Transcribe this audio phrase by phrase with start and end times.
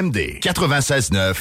[0.00, 1.34] CJMD 96.9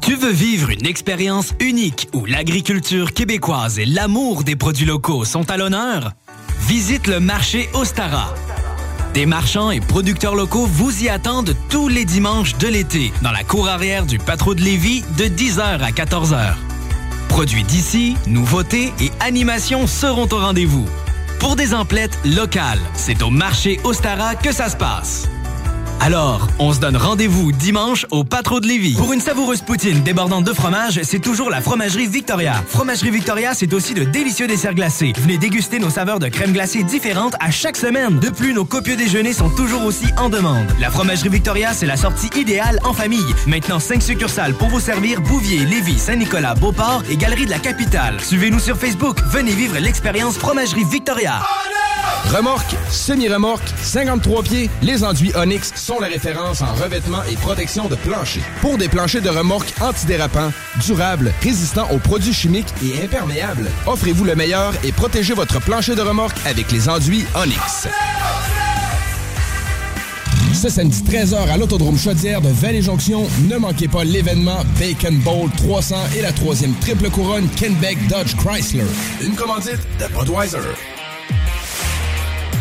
[0.00, 5.50] Tu veux vivre une expérience unique où l'agriculture québécoise et l'amour des produits locaux sont
[5.50, 6.12] à l'honneur?
[6.66, 8.34] Visite le marché Ostara.
[9.14, 13.44] Des marchands et producteurs locaux vous y attendent tous les dimanches de l'été dans la
[13.44, 16.54] cour arrière du Patro de Lévis de 10h à 14h.
[17.28, 20.86] Produits d'ici, nouveautés et animations seront au rendez-vous.
[21.38, 25.28] Pour des emplettes locales, c'est au marché Ostara que ça se passe.
[26.00, 28.94] Alors, on se donne rendez-vous dimanche au Patro de Lévis.
[28.94, 32.62] Pour une savoureuse poutine débordante de fromage, c'est toujours la Fromagerie Victoria.
[32.68, 35.12] Fromagerie Victoria, c'est aussi de délicieux desserts glacés.
[35.18, 38.20] Venez déguster nos saveurs de crème glacée différentes à chaque semaine.
[38.20, 40.66] De plus, nos copieux déjeuners sont toujours aussi en demande.
[40.80, 43.34] La Fromagerie Victoria, c'est la sortie idéale en famille.
[43.46, 48.20] Maintenant, 5 succursales pour vous servir Bouvier, Lévis, Saint-Nicolas, Beauport et Galerie de la Capitale.
[48.20, 49.18] Suivez-nous sur Facebook.
[49.30, 51.40] Venez vivre l'expérience Fromagerie Victoria.
[52.34, 57.94] Remorque, semi-remorque, 53 pieds, les enduits Onyx sont la référence en revêtement et protection de
[57.96, 58.42] plancher.
[58.60, 60.52] Pour des planchers de remorque antidérapants,
[60.86, 66.02] durables, résistants aux produits chimiques et imperméables, offrez-vous le meilleur et protégez votre plancher de
[66.02, 67.88] remorque avec les enduits Onyx.
[70.52, 75.96] Ce samedi 13h à l'Autodrome Chaudière de Vallée-Jonction, ne manquez pas l'événement Bacon Bowl 300
[76.18, 78.84] et la troisième triple couronne Kenbeck Dodge Chrysler.
[79.22, 80.58] Une commandite de Budweiser.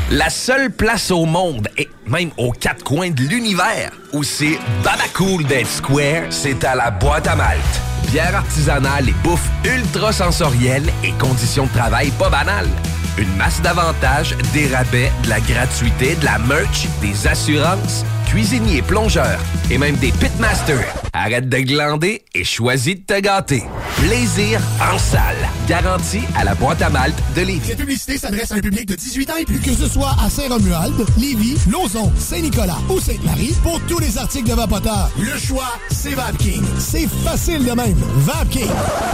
[0.09, 5.43] La seule place au monde, et même aux quatre coins de l'univers, où c'est Babacool
[5.43, 7.81] d'être square, c'est à la boîte à Malte.
[8.09, 12.69] Bière artisanale et bouffe ultra sensorielle et conditions de travail pas banales.
[13.17, 19.41] Une masse d'avantages, des rabais, de la gratuité, de la merch, des assurances, cuisiniers, plongeurs
[19.69, 20.87] et même des pitmasters.
[21.11, 23.63] Arrête de glander et choisis de te gâter.
[23.97, 25.46] Plaisir en salle.
[25.67, 27.67] Garantie à la boîte à malte de Lévis.
[27.67, 29.59] Cette publicité s'adresse à un public de 18 ans et plus.
[29.59, 34.53] Que ce soit à Saint-Romuald, Lévis, Lauson, Saint-Nicolas ou Sainte-Marie, pour tous les articles de
[34.55, 36.63] Vapoteur, le choix, c'est VapKing.
[36.79, 37.97] C'est facile de même.
[38.15, 38.69] VapKing.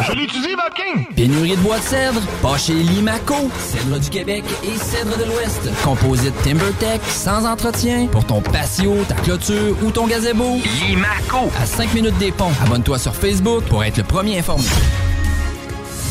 [0.07, 1.15] Je l'utilise, VapKing.
[1.15, 3.49] Pénurie de bois de cèdre, pas chez Limaco.
[3.59, 5.61] Cèdre du Québec et cèdre de l'Ouest.
[5.83, 10.59] Composite TimberTech, sans entretien, pour ton patio, ta clôture ou ton gazebo.
[10.87, 11.49] Limaco.
[11.59, 12.51] À 5 minutes des ponts.
[12.63, 14.65] Abonne-toi sur Facebook pour être le premier informé.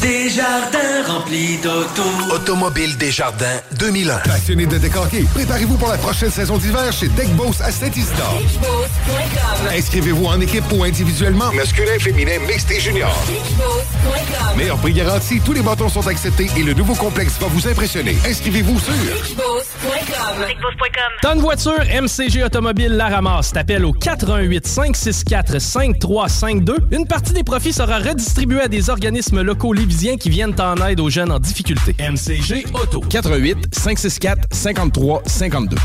[0.02, 2.02] Des jardins remplis d'auto.
[2.34, 4.18] Automobile Desjardins 2001.
[4.18, 8.42] Passionné de décorquer, préparez-vous pour la prochaine saison d'hiver chez Deck Boss à Saint-Isidore.
[9.72, 11.52] Inscrivez-vous en équipe ou individuellement.
[11.52, 13.14] Masculin, féminin, mixte et junior.
[14.56, 18.16] Meilleur prix garanti, tous les bâtons sont acceptés et le nouveau complexe va vous impressionner.
[18.28, 18.92] Inscrivez-vous sur
[21.22, 23.52] Tonne voiture, MCG Automobile la ramasse.
[23.52, 26.76] T'appelles au 88 564 5352.
[26.90, 29.72] Une partie des profits sera redistribuée à des organismes locaux
[30.18, 31.94] qui viennent en aide aux jeunes en difficulté.
[31.98, 33.00] MCG Auto.
[33.00, 35.76] 88 564 53 52.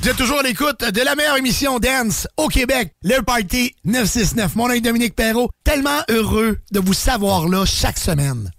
[0.00, 4.54] Vous êtes toujours à l'écoute de la meilleure émission dance au Québec, le Party 969.
[4.54, 5.50] Mon nom est Dominique Perrault.
[5.64, 8.50] Tellement heureux de vous savoir là chaque semaine.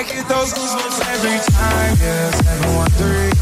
[0.00, 2.32] I get those goosebumps every time, yeah.
[2.32, 3.36] 713,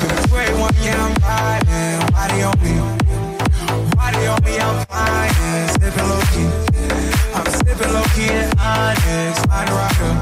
[0.00, 2.00] the way one, yeah, I'm riding.
[2.16, 2.72] Why they on me?
[4.00, 4.56] Why they on me?
[4.56, 6.48] I'm flying, sipping low key.
[7.36, 10.12] I'm sipping low key in Onyx, a rocker.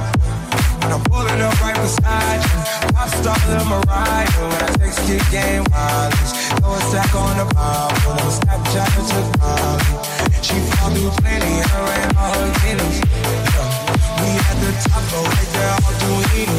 [0.83, 2.59] When I'm pulling up right beside you,
[2.91, 4.27] pop star Lil Mariah.
[4.51, 9.07] When I text kick game wireless, throw a stack on the pull up Snapchat and
[9.15, 10.43] took Molly.
[10.43, 13.48] She fall through plenty, her and all her guineas.
[14.19, 16.51] We at the top, but right there, all doing.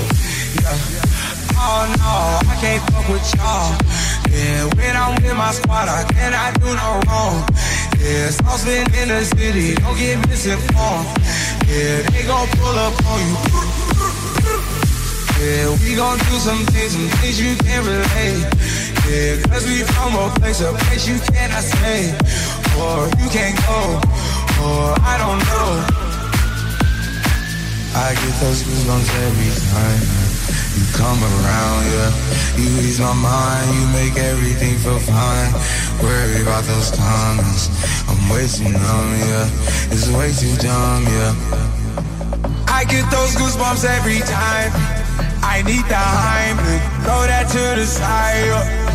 [0.64, 1.10] Yeah.
[1.62, 2.14] Oh no,
[2.48, 3.76] I can't fuck with y'all.
[4.32, 7.44] Yeah, when I'm with my squad, I cannot do no wrong.
[8.00, 11.08] Yeah, sauce been in the city, don't get misinformed.
[11.68, 13.36] Yeah, they gon' pull up on you.
[15.44, 18.48] Yeah, we gon' do some things, some things you can't relate.
[19.04, 22.16] Yeah, cause we from a place, a place you cannot stay.
[22.80, 24.00] Or you can't go,
[24.64, 25.99] or I don't know.
[27.96, 30.02] I get those goosebumps every time
[30.78, 32.12] you come around, yeah.
[32.56, 35.52] You ease my mind, you make everything feel fine.
[36.02, 37.68] Worry about those comments,
[38.08, 39.50] I'm way too numb, yeah.
[39.92, 41.34] It's way too dumb, yeah.
[42.68, 44.72] I get those goosebumps every time.
[45.42, 48.46] I need the Heimlich, throw that to the side.
[48.46, 48.86] yeah.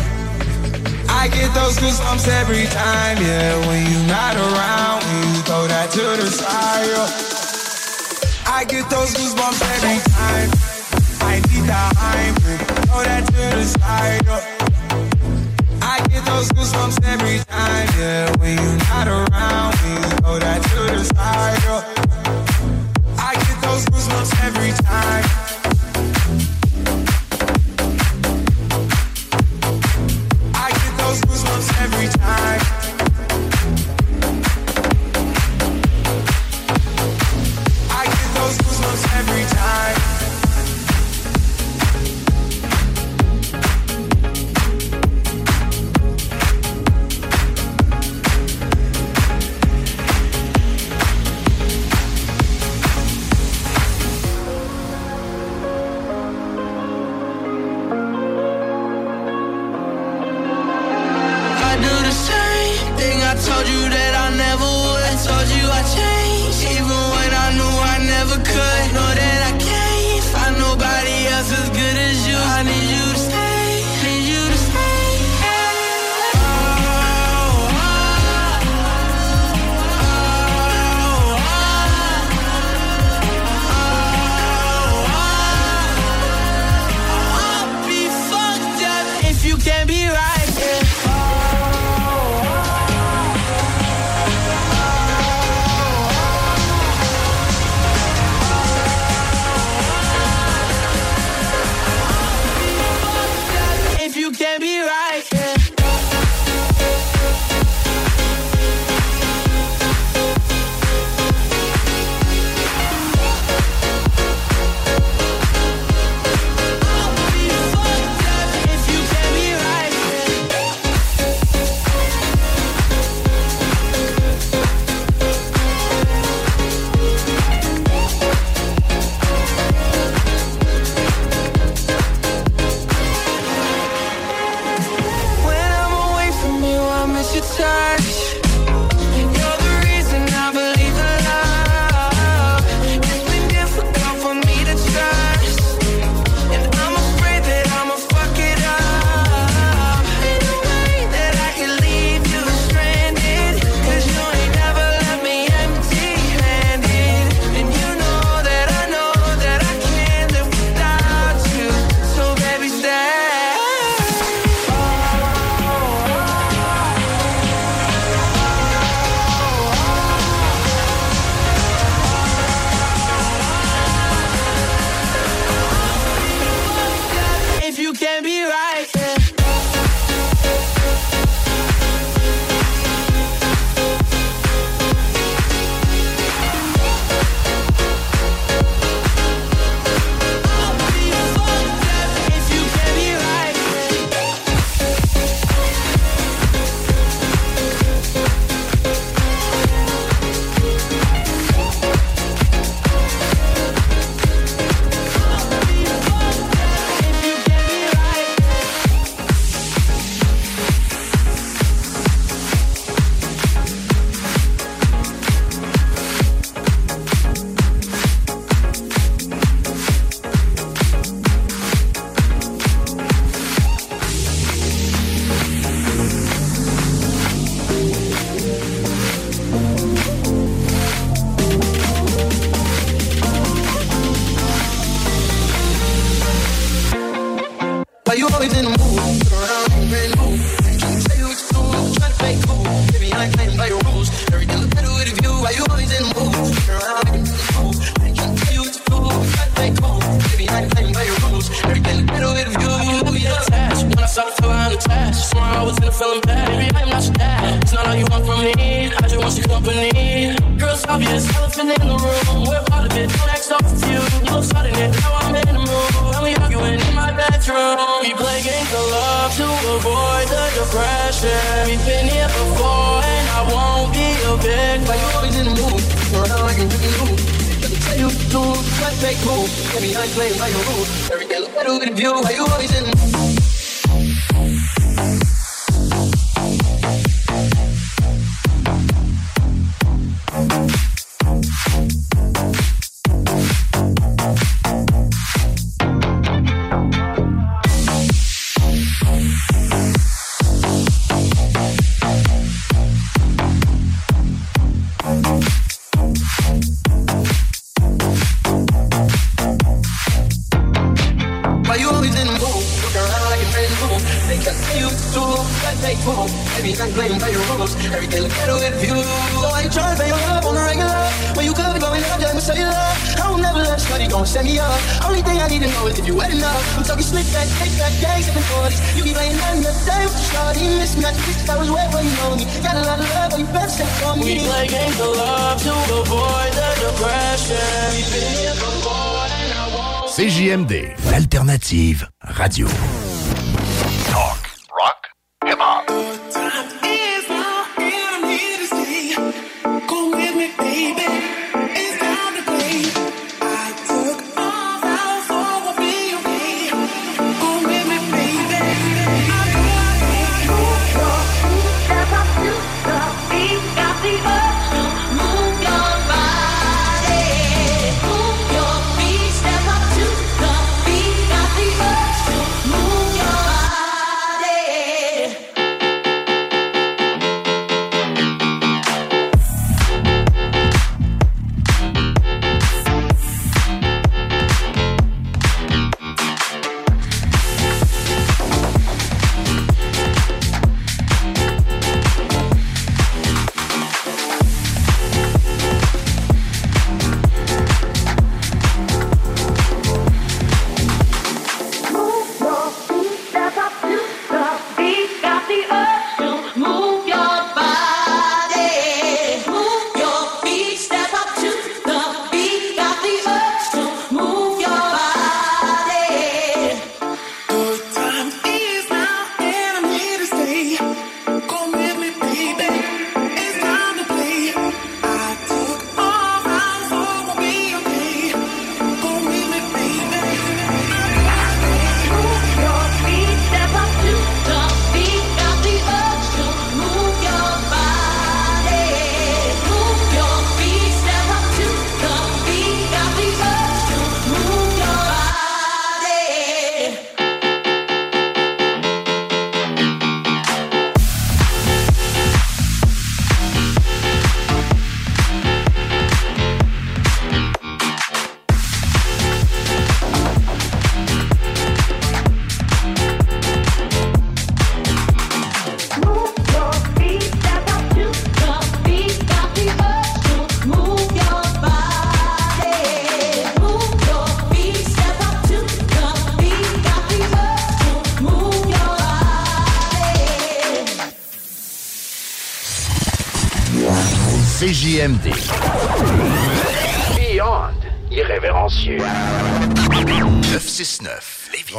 [1.09, 3.59] I get those goosebumps every time, yeah.
[3.67, 6.87] When you're not around, when you throw that to the side.
[6.87, 7.34] yeah.
[8.55, 10.49] I get those goosebumps every time.
[11.19, 14.25] I need the Heimlich, throw that to the side.
[14.25, 14.43] yeah.
[15.81, 18.31] I get those goosebumps every time, yeah.
[18.37, 21.63] When you're not around, when throw that to the side.
[21.63, 21.83] time.
[23.19, 25.44] I get those goosebumps every time.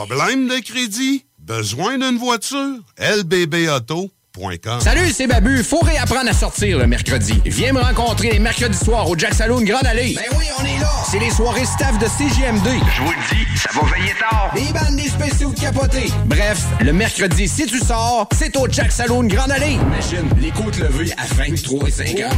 [0.08, 1.24] Problème de crédit?
[1.40, 2.78] Besoin d'une voiture?
[2.98, 4.80] lbbauto.com.
[4.80, 5.64] Salut, c'est Babu.
[5.64, 7.34] Faut réapprendre à sortir le mercredi.
[7.44, 10.14] Viens me rencontrer les mercredis soirs au Jack Saloon Grande Allée.
[10.14, 10.90] Ben oui, on est là.
[11.10, 12.68] C'est les soirées staff de CGMD.
[12.96, 14.52] Je vous le dis, ça va veiller tard.
[14.54, 16.12] Des bandes, des spéciaux de capotés.
[16.26, 19.72] Bref, le mercredi, si tu sors, c'est au Jack Saloon Grande Allée.
[19.72, 22.32] Imagine, les côtes levées à 23 et 50.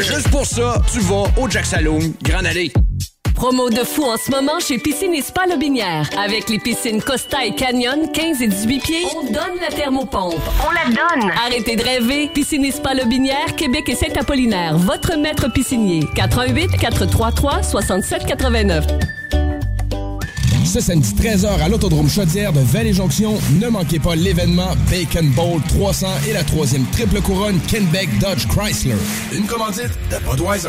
[0.00, 2.70] Juste pour ça, tu vas au Jack Saloon Grande Allée.
[3.40, 6.10] Promo de fou en ce moment chez Piscine et Spa Lobinière.
[6.22, 10.34] Avec les piscines Costa et Canyon, 15 et 18 pieds, on donne la thermopompe.
[10.62, 11.30] On la donne!
[11.46, 12.28] Arrêtez de rêver.
[12.34, 14.76] Piscine et Spa Lobinière, Québec et Saint-Apollinaire.
[14.76, 16.04] Votre maître piscinier.
[16.16, 18.84] 88 433 67 89.
[20.66, 26.08] Ce samedi 13h à l'Autodrome Chaudière de Vallée-Jonction, ne manquez pas l'événement Bacon Bowl 300
[26.28, 28.96] et la troisième triple couronne Kenbeck Dodge Chrysler.
[29.32, 30.68] Une commandite de Budweiser.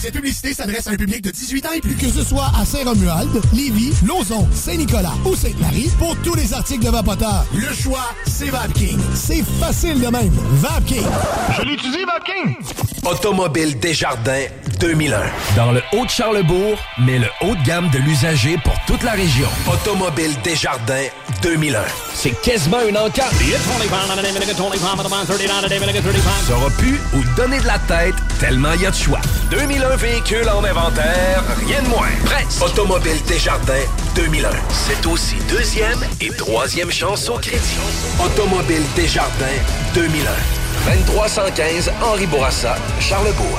[0.00, 1.96] Cette publicité s'adresse à un public de 18 ans et plus.
[1.96, 6.90] Que ce soit à Saint-Romuald, Lévis, Lauson, Saint-Nicolas ou Sainte-Marie, pour tous les articles de
[6.90, 8.98] Vapoteur, le choix, c'est VapKing.
[9.14, 10.30] C'est facile de même.
[10.52, 11.06] VapKing.
[11.56, 12.56] Je l'utilise, VapKing.
[13.04, 14.46] Automobile Desjardins
[14.80, 15.20] 2001.
[15.56, 19.48] Dans le Haut-de-Charlebourg, mais le haut de gamme de l'usager pour toute la région.
[19.66, 21.08] Automobile Desjardins
[21.42, 21.80] 2001.
[22.14, 23.32] C'est quasiment une encarte.
[26.46, 29.20] Ça aura pu ou donner de la tête tellement il y a de choix.
[29.50, 32.08] 2001 véhicules en inventaire, rien de moins.
[32.24, 32.60] Presse.
[32.62, 34.50] Automobile Desjardins 2001.
[34.70, 37.78] C'est aussi deuxième et troisième chance au crédit.
[38.24, 39.46] Automobile Desjardins
[39.94, 40.30] 2001.
[40.92, 43.58] 2315 Henri Bourassa, Charlebourg.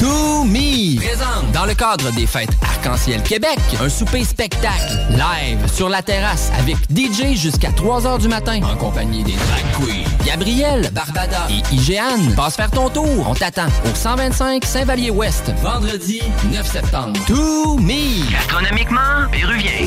[0.00, 5.90] To Me présente dans le cadre des fêtes Arc-en-Ciel Québec un souper spectacle live sur
[5.90, 10.90] la terrasse avec DJ jusqu'à 3 h du matin en compagnie des drag queens Gabriel,
[10.92, 12.34] Barbada et Igéane.
[12.34, 17.20] Passe faire ton tour, on t'attend au 125 Saint-Vallier-Ouest vendredi 9 septembre.
[17.26, 19.86] To Me Gastronomiquement péruvien.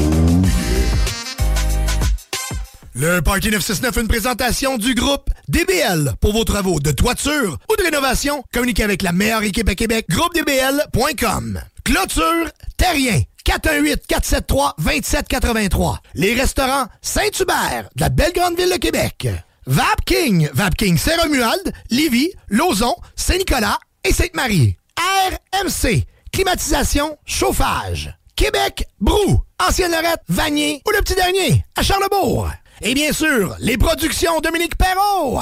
[2.95, 6.13] Le Party 969, une présentation du groupe DBL.
[6.21, 10.05] Pour vos travaux de toiture ou de rénovation, communiquez avec la meilleure équipe à Québec,
[10.09, 11.59] groupedbl.com.
[11.83, 13.23] Clôture Terrien.
[13.47, 15.97] 418-473-2783.
[16.13, 19.27] Les restaurants Saint-Hubert, de la belle grande ville de Québec.
[19.65, 20.49] Vapking.
[20.53, 24.77] Vapking Saint-Romuald, Lévis, Lauson, Saint-Nicolas et Sainte-Marie.
[24.99, 26.05] RMC.
[26.31, 28.15] Climatisation, chauffage.
[28.35, 32.49] Québec, Brou, Ancienne Lorette, Vanier ou le petit dernier, à Charlebourg.
[32.81, 35.39] Et bien sûr, les productions Dominique Perrault.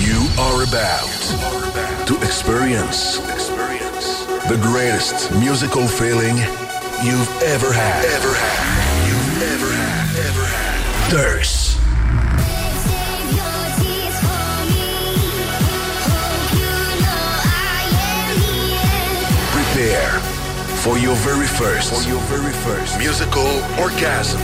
[0.00, 3.18] You are about to experience
[4.48, 6.36] the greatest musical feeling
[7.04, 8.04] you've ever had.
[8.04, 9.08] Ever had.
[9.08, 10.16] You've ever had.
[10.26, 11.10] Ever had.
[11.10, 11.76] Thirst.
[19.52, 20.20] Prepare
[20.82, 23.46] for your very first, for your very first musical
[23.78, 24.40] orgasm.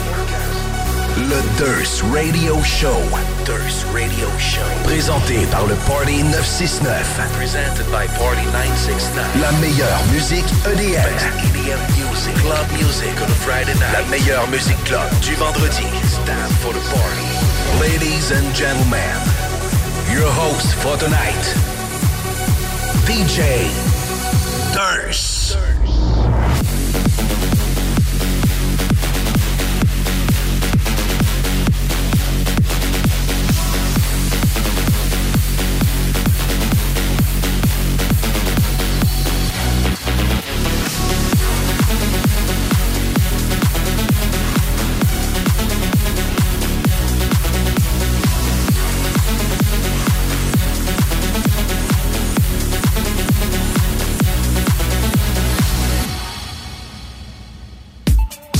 [1.17, 3.01] Le Durst Radio Show.
[3.47, 4.61] Durst Radio Show.
[4.85, 7.21] Présenté par le Party 969.
[7.39, 9.25] Presented by Party 969.
[9.41, 11.09] La meilleure musique EDM.
[11.49, 12.35] EDM music.
[12.45, 13.93] Club music on a Friday night.
[13.93, 15.89] La meilleure musique club du vendredi.
[16.05, 16.19] It's
[16.61, 17.47] for the party.
[17.81, 19.17] Ladies and gentlemen,
[20.13, 21.45] your host for tonight,
[23.09, 23.69] DJ
[24.75, 25.57] Durst.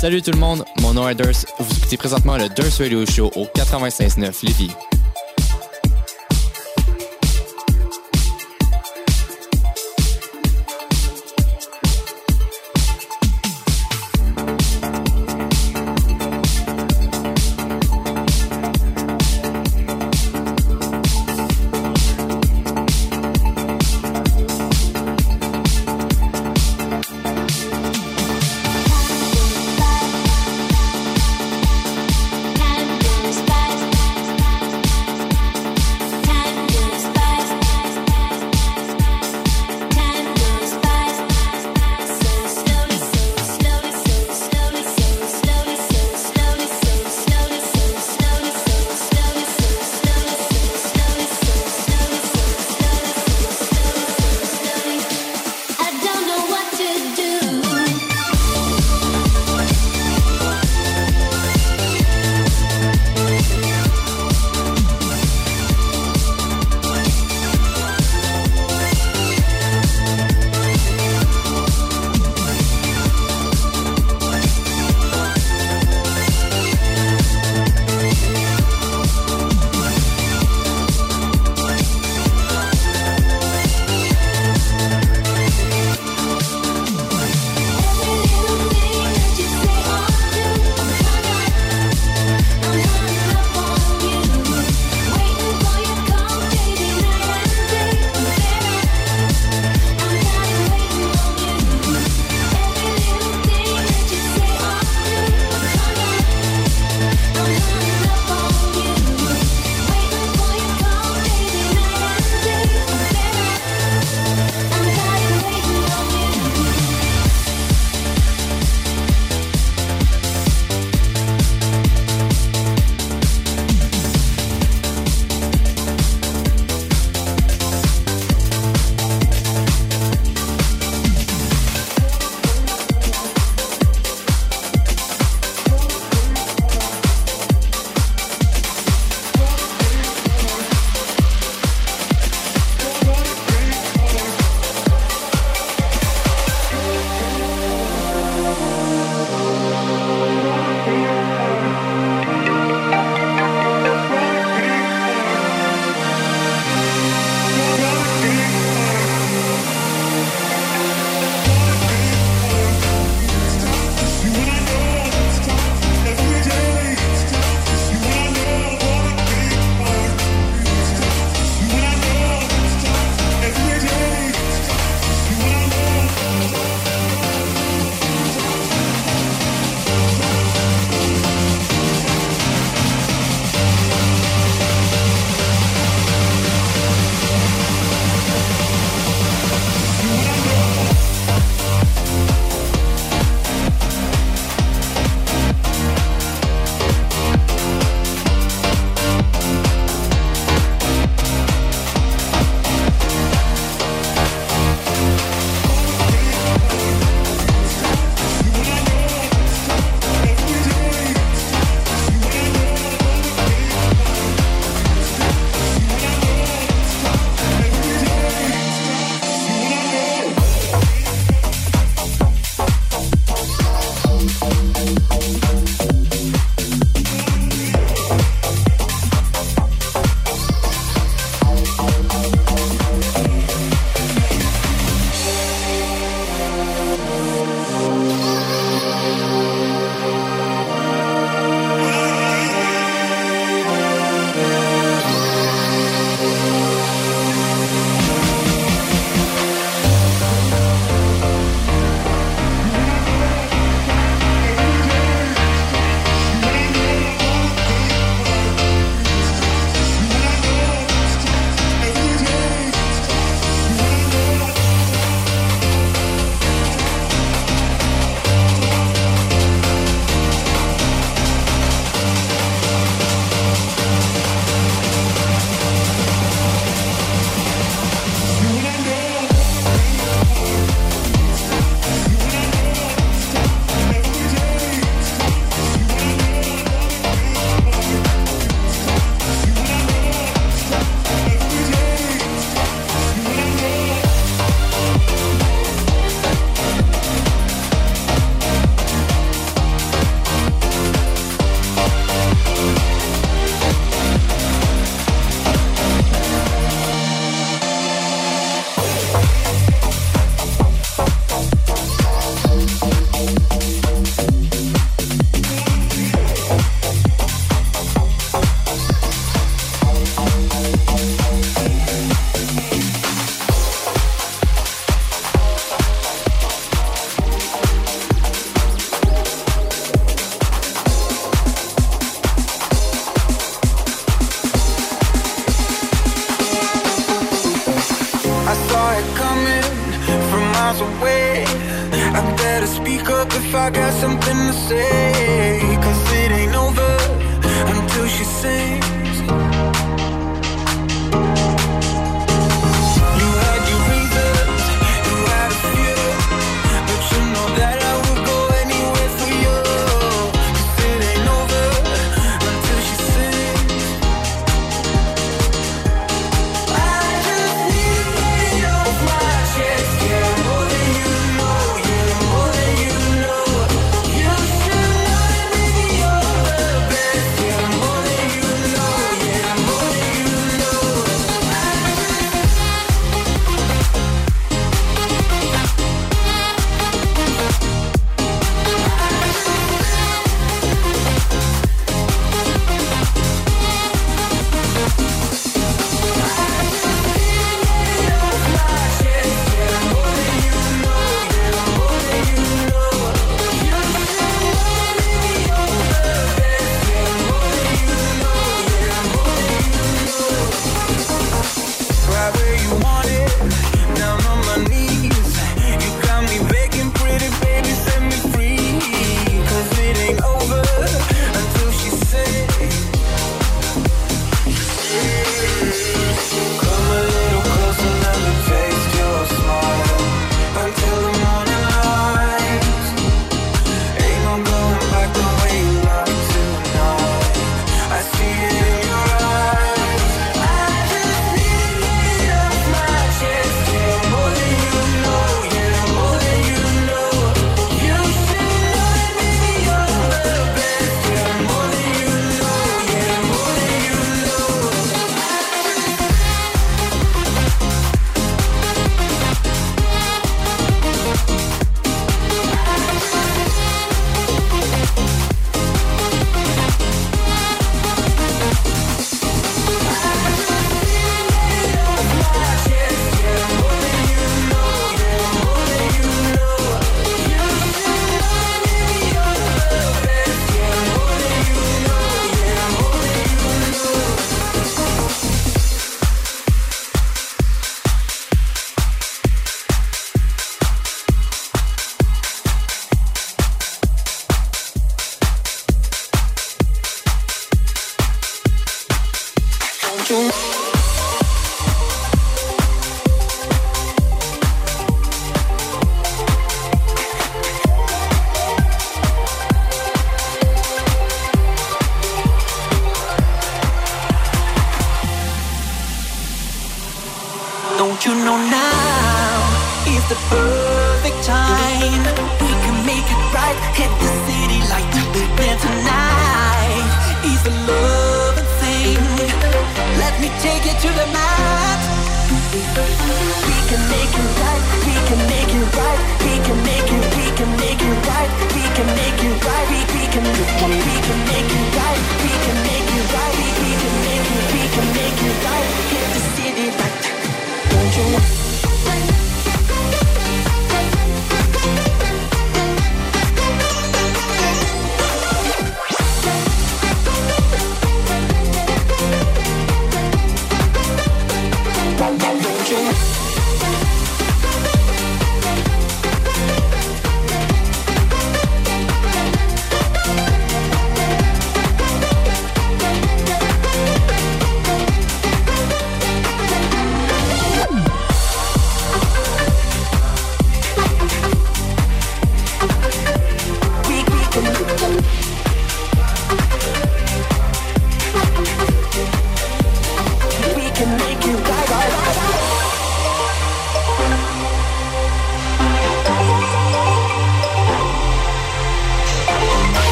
[0.00, 1.52] Salut tout le monde, mon nom est Durst.
[1.58, 4.70] Vous écoutez présentement le Durst Radio Show au 96.9 Lévis.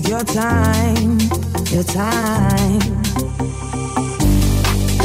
[0.00, 1.18] Take your time,
[1.70, 2.78] your time.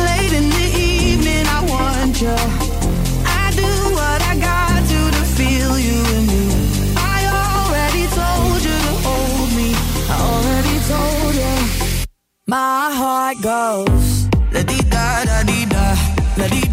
[0.08, 2.36] Late in the evening, I want you.
[3.26, 6.46] I do what I got to to feel you in me.
[6.96, 9.70] I already told you to hold me.
[10.10, 12.06] I already told you.
[12.48, 15.96] My heart goes la di da da di da,
[16.38, 16.72] la di da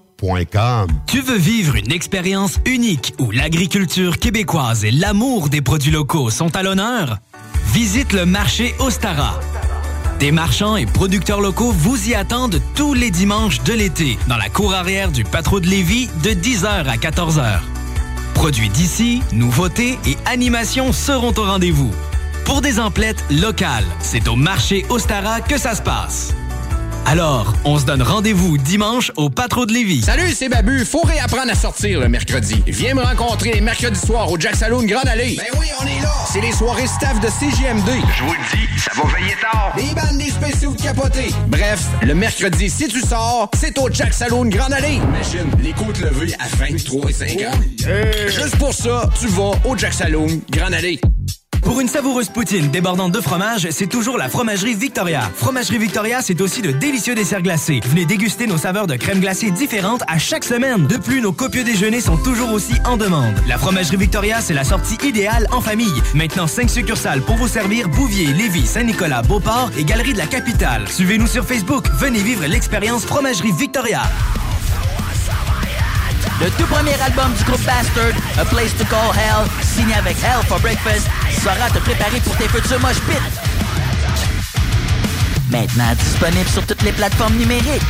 [1.07, 6.55] Tu veux vivre une expérience unique où l'agriculture québécoise et l'amour des produits locaux sont
[6.55, 7.17] à l'honneur?
[7.73, 9.39] Visite le marché Ostara.
[10.19, 14.49] Des marchands et producteurs locaux vous y attendent tous les dimanches de l'été dans la
[14.49, 17.61] cour arrière du Patro de Lévis de 10h à 14h.
[18.35, 21.91] Produits d'ici, nouveautés et animations seront au rendez-vous.
[22.45, 26.35] Pour des emplettes locales, c'est au marché Ostara que ça se passe.
[27.05, 30.01] Alors, on se donne rendez-vous dimanche au Patro de Lévis.
[30.03, 30.85] Salut, c'est Babu.
[30.85, 32.63] Faut réapprendre à sortir le mercredi.
[32.67, 35.35] Viens me rencontrer les mercredis soirs au Jack Saloon Grande Allée.
[35.37, 36.11] Ben oui, on est là.
[36.31, 37.89] C'est les soirées staff de CGMD.
[38.17, 39.73] Je vous le dis, ça va veiller tard.
[39.75, 41.33] Des bandes, des spéciaux de capotés.
[41.47, 44.95] Bref, le mercredi, si tu sors, c'est au Jack Saloon Grande Allée.
[44.95, 47.37] Imagine, les côtes levées à 23 et 50.
[48.27, 51.01] Juste pour ça, tu vas au Jack Saloon Grande Allée.
[51.61, 55.21] Pour une savoureuse poutine débordante de fromage, c'est toujours la Fromagerie Victoria.
[55.35, 57.81] Fromagerie Victoria, c'est aussi de délicieux desserts glacés.
[57.85, 60.87] Venez déguster nos saveurs de crème glacée différentes à chaque semaine.
[60.87, 63.35] De plus, nos copieux déjeuners sont toujours aussi en demande.
[63.47, 66.01] La Fromagerie Victoria, c'est la sortie idéale en famille.
[66.15, 70.87] Maintenant, 5 succursales pour vous servir Bouvier, Lévis, Saint-Nicolas, Beauport et Galerie de la Capitale.
[70.89, 71.85] Suivez-nous sur Facebook.
[71.99, 74.01] Venez vivre l'expérience Fromagerie Victoria.
[76.41, 80.43] Le tout premier album du groupe Bastard, A Place to Call Hell, signé avec Hell
[80.47, 81.07] for Breakfast,
[81.43, 83.13] te pour tes futurs mosh pits.
[85.49, 87.81] Maintenant disponible sur toutes les plateformes numériques.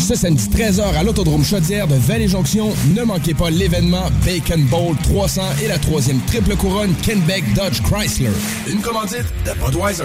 [0.00, 5.42] Ce samedi 13h à l'Autodrome Chaudière de Vallée-Jonction, ne manquez pas l'événement Bacon Bowl 300
[5.62, 8.30] et la troisième triple couronne Kenbeck Dodge Chrysler.
[8.66, 10.04] Une commandite de Budweiser.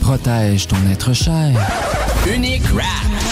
[0.00, 1.52] Protège ton être cher.
[2.26, 2.86] Unique Wrap.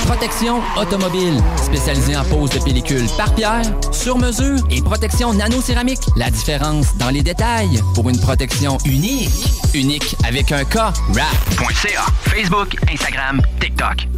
[0.06, 1.40] Protection automobile.
[1.56, 3.62] Spécialisée en pose de pellicule par pierre,
[3.92, 6.00] sur mesure et protection nano-céramique.
[6.16, 9.30] La différence dans les détails pour une protection unique.
[9.74, 10.76] Unique avec un K.
[11.10, 12.06] Wrap.ca.
[12.22, 14.08] Facebook, Instagram, TikTok.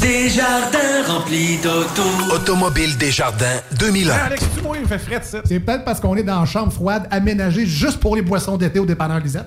[0.00, 2.02] Desjardins remplis d'auto.
[2.34, 4.12] Automobile Desjardins 2001.
[4.12, 5.38] Alex, tu moi, il fait frais ça.
[5.44, 8.78] C'est peut-être parce qu'on est dans une chambre froide aménagée juste pour les boissons d'été
[8.78, 9.46] au dépanneur Lisette.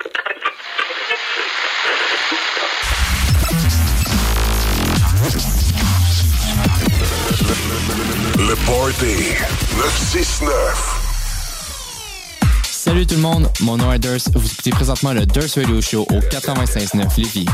[8.51, 9.31] Le Party
[9.77, 10.51] 969.
[12.69, 14.17] Salut tout le monde, mon nom est Durs.
[14.35, 17.45] Vous écoutez présentement le Durs Radio Show au 96.9 Lévis.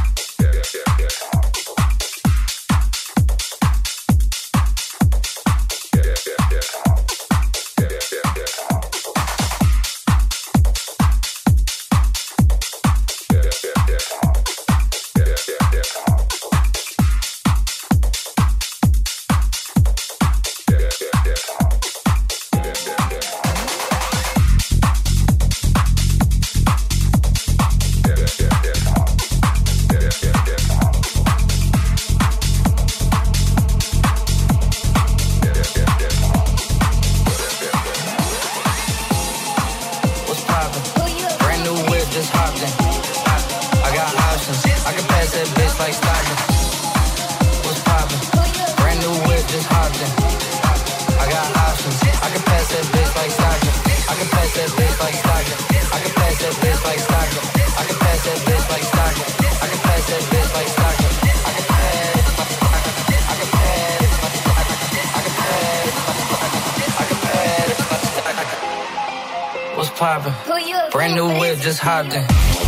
[70.31, 70.91] Poppin'?
[70.91, 72.66] Brand new whip, just hopped in.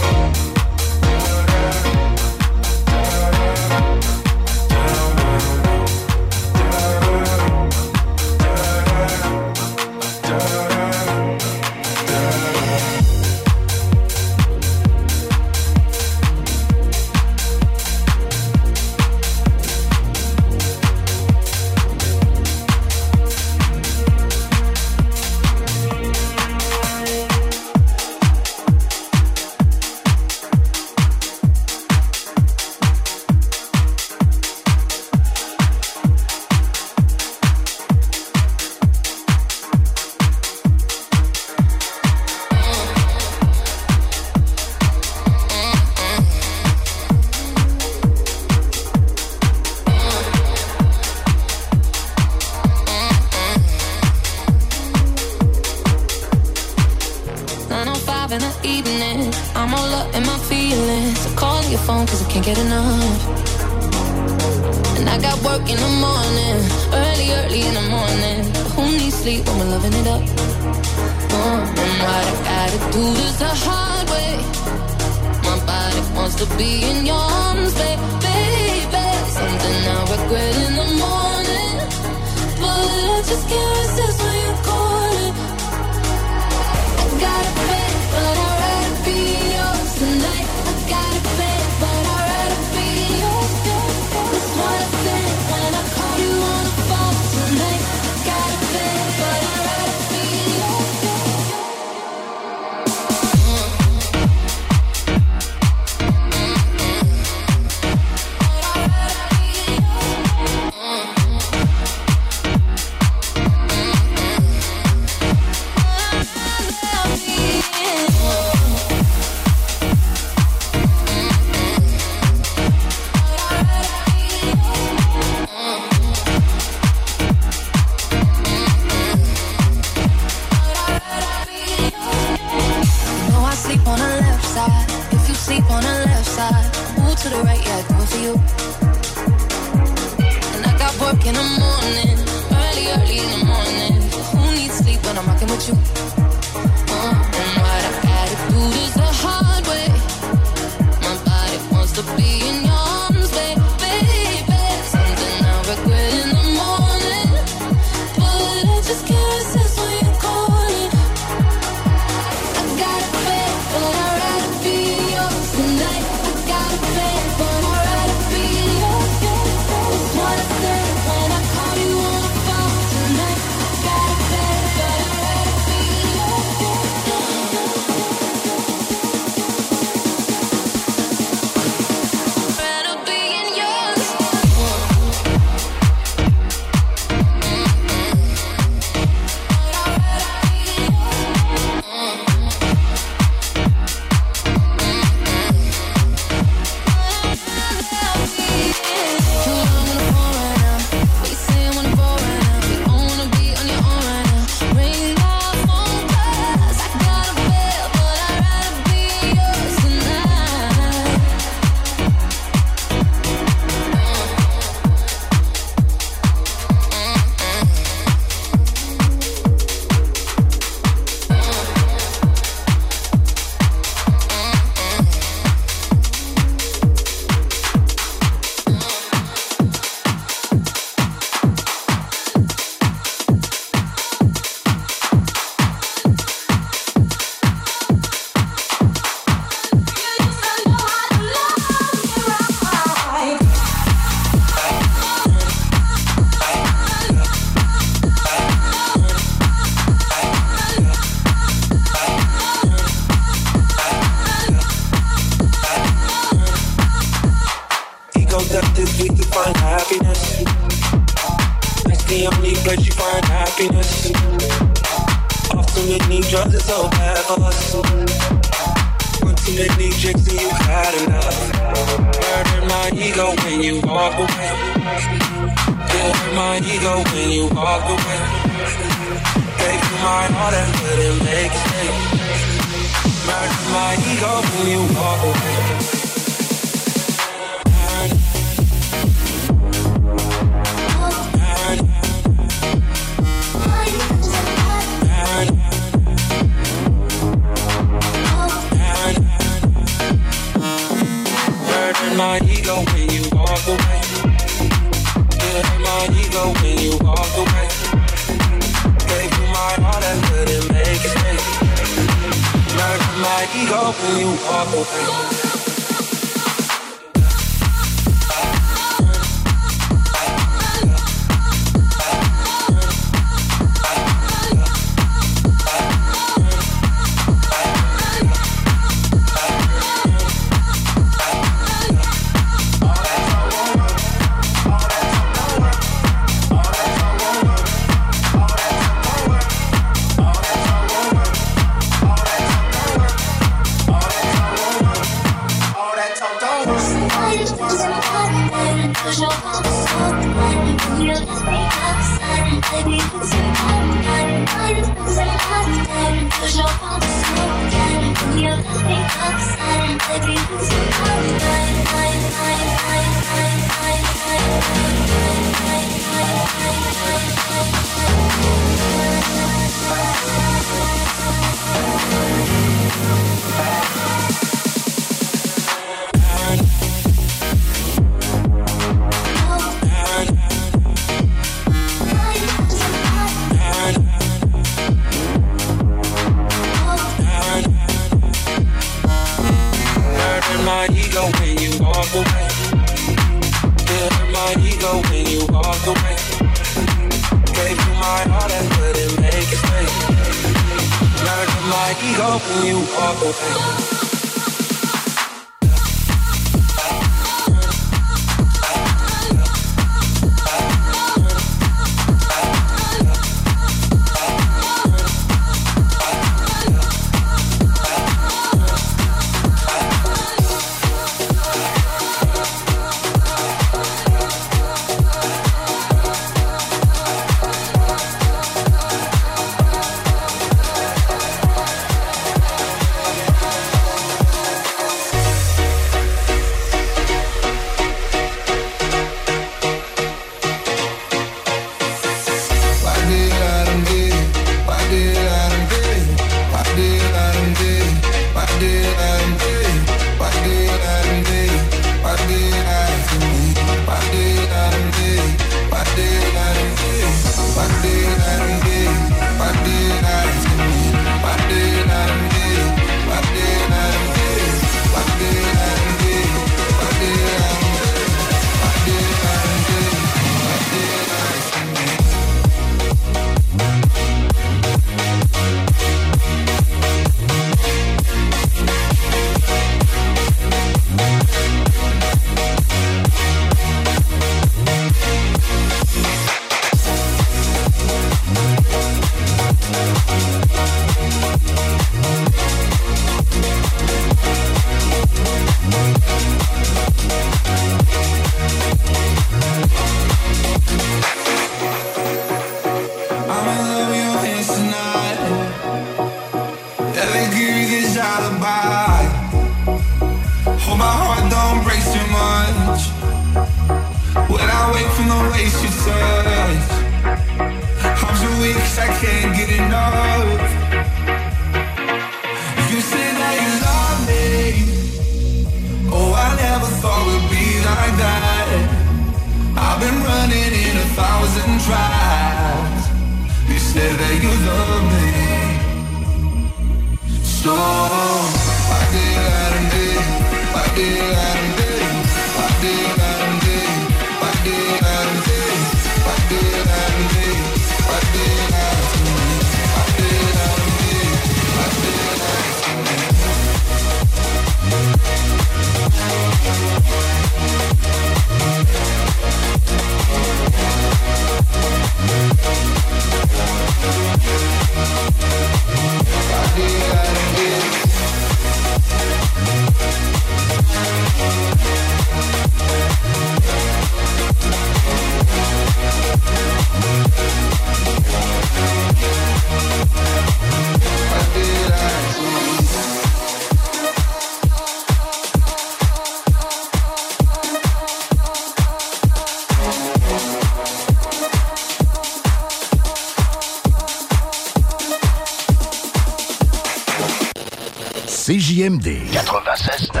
[599.12, 600.00] 96.9.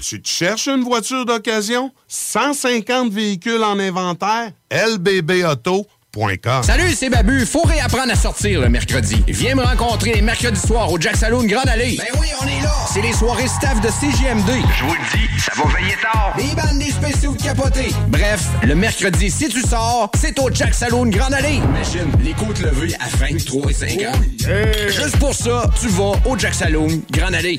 [0.00, 1.90] Tu te cherches une voiture d'occasion?
[2.06, 4.52] 150 véhicules en inventaire?
[4.70, 6.01] lbbauto.com
[6.62, 7.46] Salut, c'est Babu.
[7.46, 9.24] Faut réapprendre à sortir le mercredi.
[9.28, 11.96] Viens me rencontrer les mercredis soirs au Jack Saloon Grande Allée.
[11.96, 12.70] Ben oui, on est là.
[12.92, 14.50] C'est les soirées staff de CGMD.
[14.76, 16.34] Je vous le dis, ça va veiller tard.
[16.36, 17.94] Des bandes, des spéciaux de capotés.
[18.08, 21.54] Bref, le mercredi, si tu sors, c'est au Jack Saloon Grande Allée.
[21.54, 24.14] Imagine, les côtes levées à 23 et 50.
[24.88, 27.58] Juste pour ça, tu vas au Jack Saloon Grande Allée.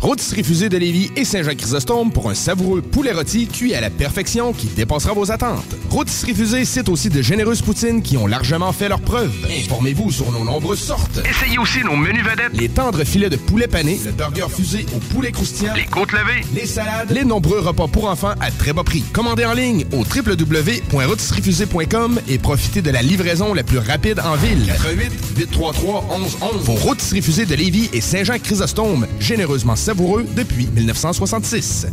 [0.00, 4.52] Rôtisserie Fusée de Lévis et Saint-Jean-Chrysostome pour un savoureux poulet rôti cuit à la perfection
[4.52, 5.64] qui dépassera vos attentes.
[5.90, 9.32] Rôtisserie Fusée cite aussi de généreuses poutines qui ont largement fait leurs preuves.
[9.64, 11.18] Informez-vous sur nos nombreuses sortes.
[11.28, 12.50] Essayez aussi nos menus vedettes.
[12.52, 16.44] Les tendres filets de poulet pané, le burger fusé au poulet croustillant, Les côtes levées.
[16.54, 19.02] les salades, les nombreux repas pour enfants à très bas prix.
[19.14, 24.66] Commandez en ligne au www.rôtisseriefusée.com et profitez de la livraison la plus rapide en ville.
[24.66, 31.86] 88 833 1111 Vos rôtisseries fusées de Lévis et Saint-Jean-Chrysostome, généreusement savoureux depuis 1966.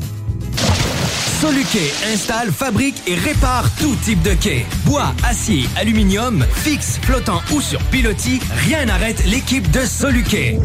[1.40, 4.66] Soluquet installe, fabrique et répare tout type de quai.
[4.84, 10.58] Bois, acier, aluminium, fixe, flottant ou sur pilotis, rien n'arrête l'équipe de Soluquet.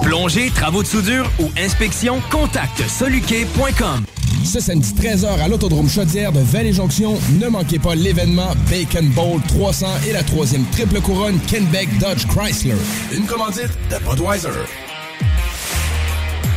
[0.00, 4.06] Plongée, travaux de soudure ou inspection, contacte soluquet.com.
[4.42, 9.86] Ce samedi 13h à l'Autodrome Chaudière de Vallée-Jonction, ne manquez pas l'événement Bacon Bowl 300
[10.08, 12.74] et la troisième triple couronne Kenbeck Dodge Chrysler.
[13.12, 14.48] Une commandite de Budweiser.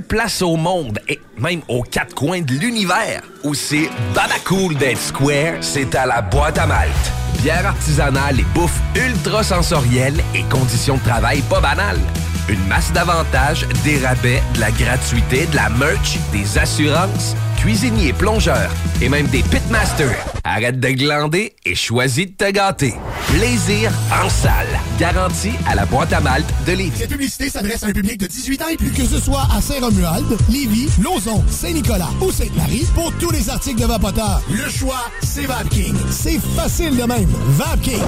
[0.00, 5.54] place au monde, et même aux quatre coins de l'univers, où c'est Babacool d'être square,
[5.60, 7.12] c'est à la boîte à Malte.
[7.42, 12.00] Bière artisanale et bouffe ultra sensorielle et conditions de travail pas banales.
[12.48, 17.34] Une masse d'avantages, des rabais, de la gratuité, de la merch, des assurances,
[17.64, 20.22] cuisiniers, plongeurs et même des pitmasters.
[20.44, 22.92] Arrête de glander et choisis de te gâter.
[23.28, 24.68] Plaisir en salle.
[24.98, 26.98] Garantie à la boîte à Malte de Lévis.
[26.98, 28.90] Cette publicité s'adresse à un public de 18 ans et plus.
[28.90, 33.86] Que ce soit à Saint-Romuald, Lévis, Lauson, Saint-Nicolas ou Sainte-Marie, pour tous les articles de
[33.86, 35.96] Vapoteur, le choix, c'est VapKing.
[36.10, 37.28] C'est facile de même.
[37.48, 38.02] VapKing.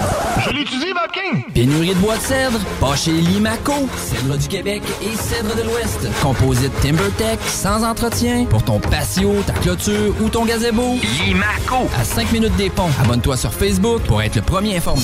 [0.44, 1.52] Je l'utilise, VapKing.
[1.54, 3.88] Pénurie de bois de cèdre, pas chez Limaco.
[3.96, 6.06] Cèdre du Québec et cèdre de l'Ouest.
[6.22, 10.96] Composite TimberTech, sans entretien, pour ton patio, ta clôture ou ton gazebo.
[11.24, 11.88] Limaco.
[11.98, 12.90] À 5 minutes des ponts.
[13.02, 15.02] Abonne-toi sur Facebook pour être le premier informé.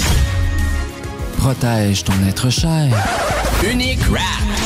[1.39, 2.89] Protège ton être cher.
[3.65, 4.23] Unique Wrap.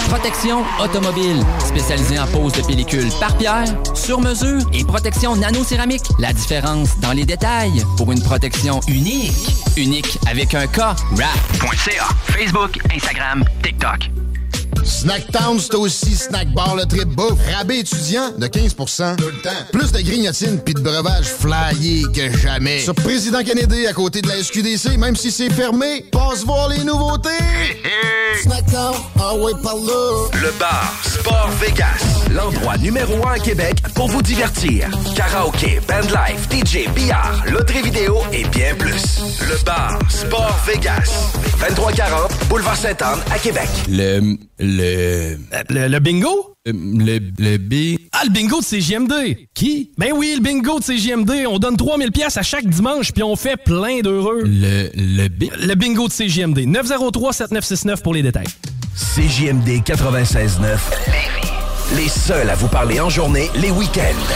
[0.09, 1.45] Protection automobile.
[1.59, 3.65] Spécialisée en pose de pellicule par pierre,
[3.95, 6.05] sur mesure et protection nano-céramique.
[6.19, 9.33] La différence dans les détails pour une protection unique.
[9.77, 10.79] Unique avec un K.
[11.13, 12.09] Wrap.ca.
[12.27, 14.26] Facebook, Instagram, TikTok.
[14.87, 17.39] Snacktown, c'est aussi Snack Bar le trip bouffe.
[17.53, 19.51] Rabais étudiant de 15% Tout le temps.
[19.73, 22.79] Plus de grignotines puis de breuvages flyés que jamais.
[22.79, 26.85] Sur Président Kennedy, à côté de la SQDC, même si c'est fermé, passe voir les
[26.85, 27.29] nouveautés.
[28.43, 30.29] Snacktown, ah ouais, par là.
[30.35, 32.23] Le bar Sport Vegas.
[32.31, 34.89] L'endroit numéro un à Québec pour vous divertir.
[35.17, 39.21] Karaoke, bandlife, DJ, billard, loterie vidéo et bien plus.
[39.41, 41.11] Le bar Sport Vegas.
[41.59, 43.69] 2340 Boulevard Sainte-Anne à Québec.
[43.89, 44.37] Le.
[44.59, 45.37] Le.
[45.71, 46.55] Le, le bingo?
[46.67, 47.19] Euh, Le.
[47.39, 47.99] Le B.
[48.13, 49.13] Ah, le bingo de CGMD!
[49.55, 49.91] Qui?
[49.99, 51.45] Ben oui, le bingo de CGMD.
[51.49, 54.43] On donne 3000 pièces à chaque dimanche, puis on fait plein d'heureux.
[54.45, 54.91] Le.
[54.95, 55.45] Le B.
[55.61, 56.59] Le bingo de CGMD.
[56.61, 58.47] 903-7969 pour les détails.
[58.97, 60.79] CJMD 96.9.
[61.97, 64.33] Les seuls à vous parler en journée, les week-ends.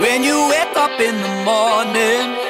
[0.00, 2.49] When you wake up in the morning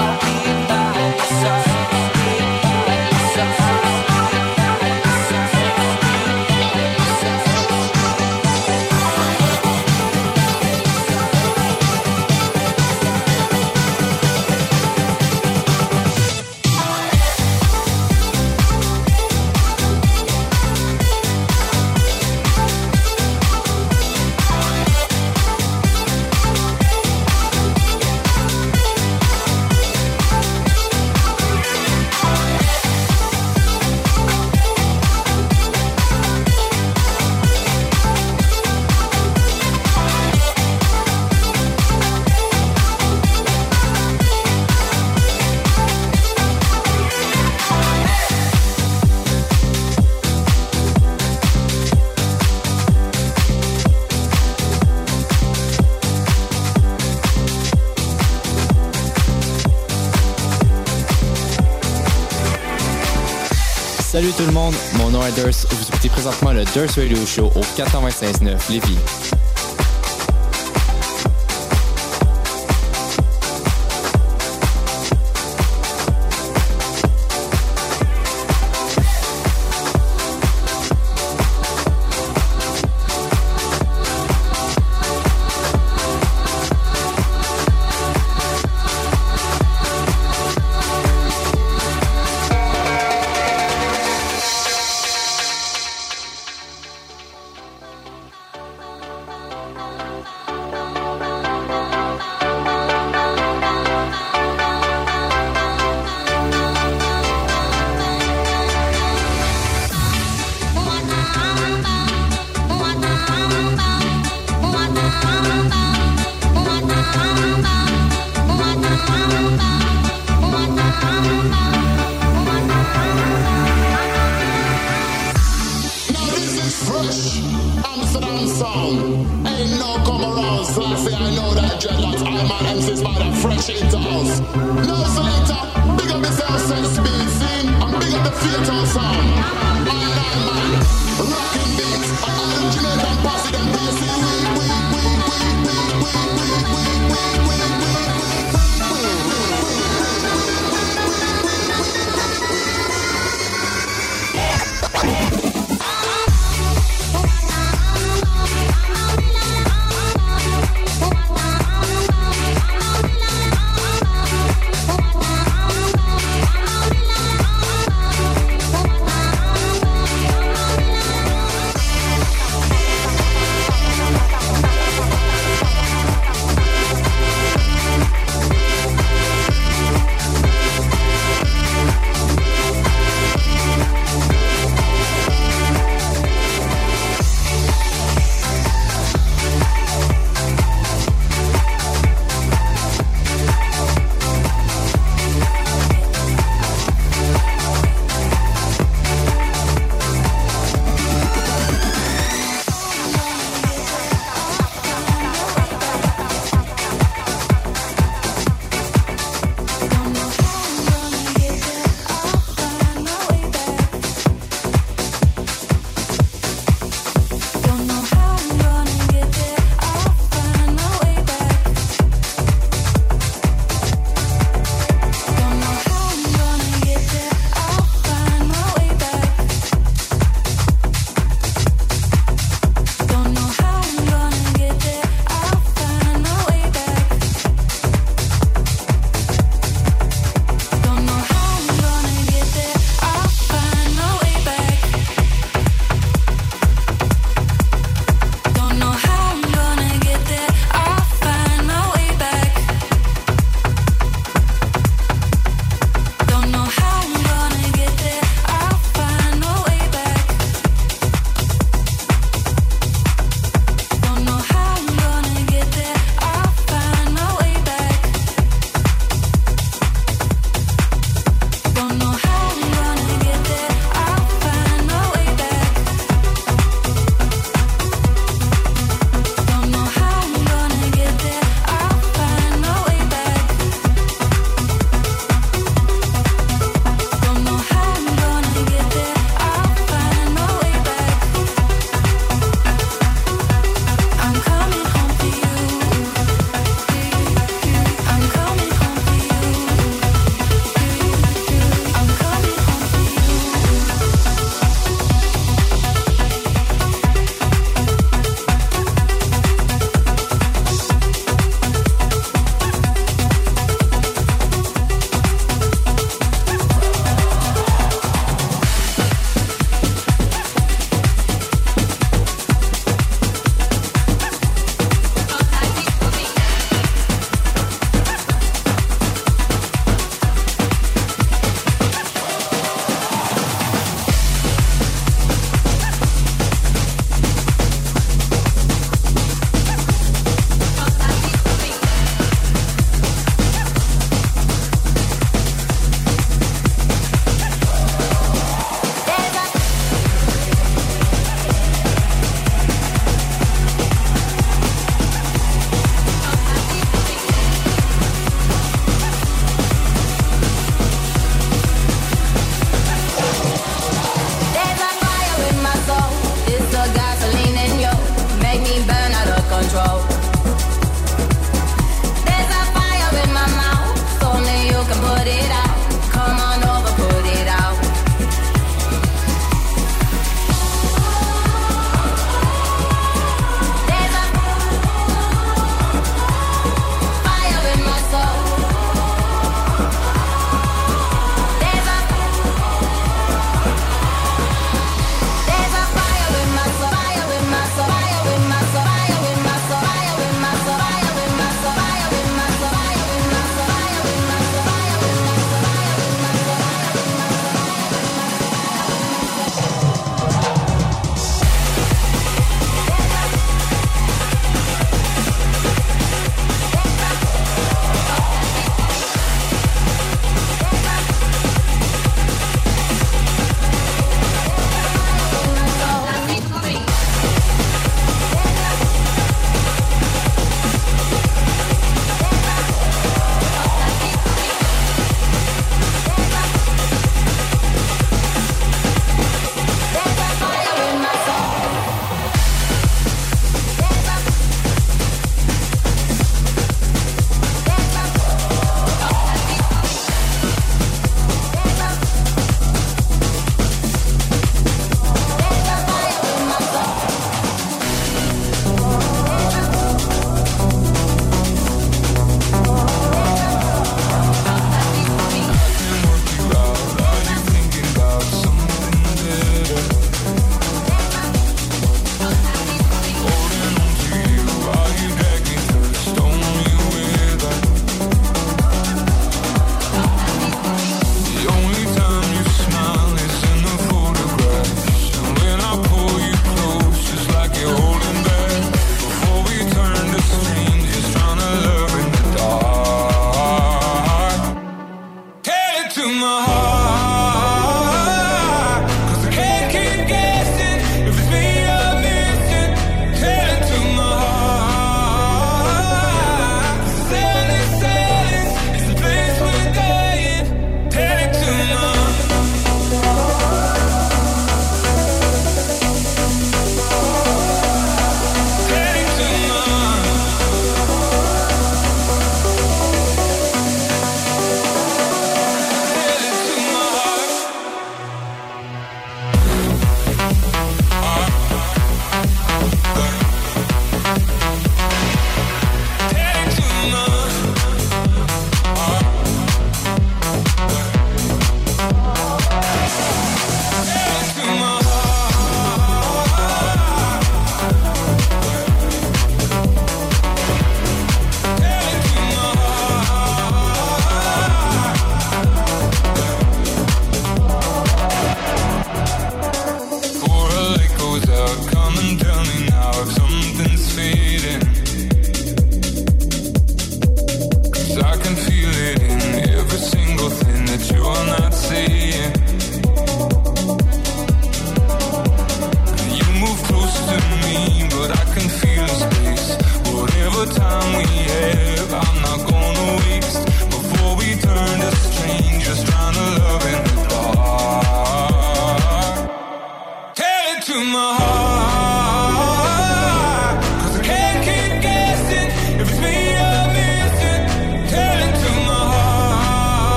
[64.11, 65.67] Salut tout le monde, mon nom est Durst.
[65.71, 69.40] Vous écoutez présentement le Durst Radio Show au 425.9 Lévis.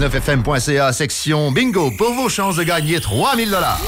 [0.00, 3.80] 969fm.ca, section bingo, pour vos chances de gagner 3000 dollars.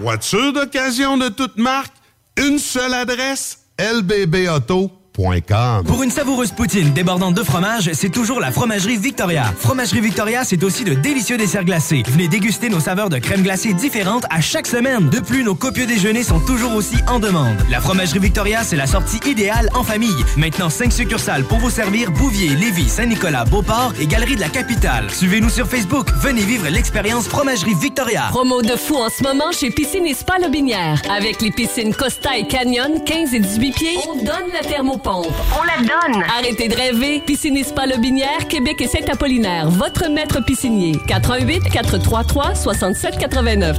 [0.00, 1.94] Voiture d'occasion de toute marque,
[2.36, 4.90] une seule adresse, LBB Auto.
[5.16, 9.44] Pour une savoureuse poutine débordante de fromage, c'est toujours la Fromagerie Victoria.
[9.58, 12.02] Fromagerie Victoria, c'est aussi de délicieux desserts glacés.
[12.06, 15.08] Venez déguster nos saveurs de crème glacée différentes à chaque semaine.
[15.08, 17.56] De plus, nos copieux déjeuners sont toujours aussi en demande.
[17.70, 20.22] La Fromagerie Victoria, c'est la sortie idéale en famille.
[20.36, 25.10] Maintenant, 5 succursales pour vous servir Bouvier, Lévis, Saint-Nicolas, Beauport et Galerie de la Capitale.
[25.10, 26.08] Suivez-nous sur Facebook.
[26.20, 28.24] Venez vivre l'expérience Fromagerie Victoria.
[28.28, 31.00] Promo de fou en ce moment chez Piscine et Spa Lobinière.
[31.10, 35.05] Avec les piscines Costa et Canyon, 15 et 18 pieds, on donne la thermopompe.
[35.08, 36.24] On la donne!
[36.36, 37.22] Arrêtez de rêver.
[37.24, 39.70] Piscine et Spa Lobinière, Québec et Saint-Apollinaire.
[39.70, 40.98] Votre maître piscinier.
[41.06, 43.78] 88 433 67 89.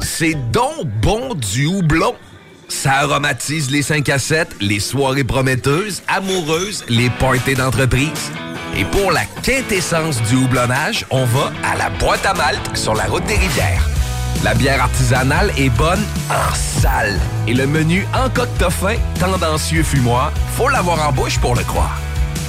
[0.00, 2.14] C'est donc bon du houblon.
[2.68, 8.32] Ça aromatise les 5 à 7, les soirées prometteuses, amoureuses, les parties d'entreprise.
[8.76, 13.04] Et pour la quintessence du houblonnage, on va à la boîte à malte sur la
[13.04, 13.88] route des rivières.
[14.44, 17.18] La bière artisanale est bonne en salle.
[17.46, 18.28] Et le menu en
[18.68, 21.98] fin, tendancieux fumoir, faut l'avoir en bouche pour le croire.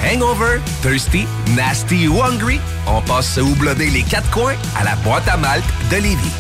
[0.03, 5.25] Hangover, thirsty, nasty ou hungry, on passe se houblonner les quatre coins à la boîte
[5.29, 6.33] à malte de.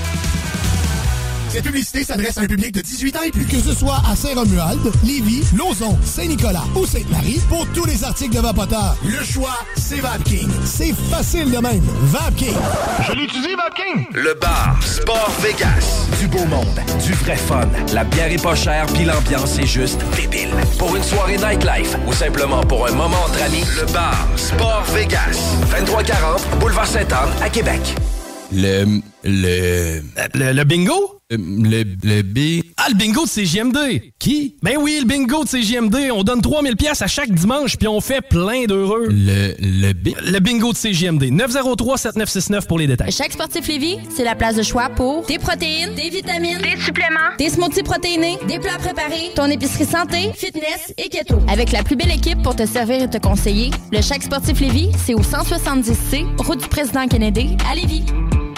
[1.55, 3.45] Cette publicité s'adresse à un public de 18 ans et plus.
[3.45, 8.41] Que ce soit à Saint-Romuald, Lévis, Lauson, Saint-Nicolas ou Sainte-Marie, pour tous les articles de
[8.41, 10.49] Vapoteur, le choix, c'est VapKing.
[10.65, 11.81] C'est facile de même.
[12.01, 12.57] VapKing.
[13.07, 14.05] Je l'utilise, VapKing.
[14.11, 16.05] Le bar Sport Vegas.
[16.19, 17.69] Du beau monde, du vrai fun.
[17.93, 20.49] La bière est pas chère, puis l'ambiance est juste débile.
[20.77, 25.39] Pour une soirée nightlife ou simplement pour un moment entre amis, le bar Sport Vegas.
[25.71, 27.95] 2340 Boulevard Sainte-Anne à Québec.
[28.51, 30.01] Le, le.
[30.33, 31.14] Le, le bingo?
[31.37, 32.63] Le, le B...
[32.77, 33.77] Ah, le bingo de CGMD!
[34.19, 34.55] Qui?
[34.61, 36.11] Ben oui, le bingo de CGMD.
[36.13, 39.07] On donne 3000 pièces à chaque dimanche, puis on fait plein d'heureux.
[39.09, 40.09] Le, le B...
[40.25, 41.23] Le bingo de CGMD.
[41.23, 43.11] 903-7969 pour les détails.
[43.11, 47.35] Chaque sportif Lévis, c'est la place de choix pour des protéines, des vitamines, des suppléments,
[47.37, 51.39] des smoothies protéinés, des plats préparés, ton épicerie santé, fitness et keto.
[51.47, 54.91] Avec la plus belle équipe pour te servir et te conseiller, le Chaque sportif Lévis,
[55.05, 58.03] c'est au 170C, route du président Kennedy, à Lévis.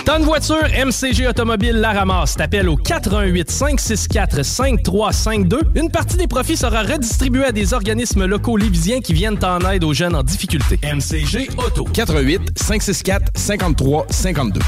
[0.07, 2.37] Tonne voiture, MCG Automobile la ramasse.
[2.37, 5.59] T'appelles au 88 564 5352.
[5.75, 9.83] Une partie des profits sera redistribuée à des organismes locaux lévisiens qui viennent en aide
[9.83, 10.79] aux jeunes en difficulté.
[10.81, 11.83] MCG Auto.
[11.83, 14.61] 88 564 53 52.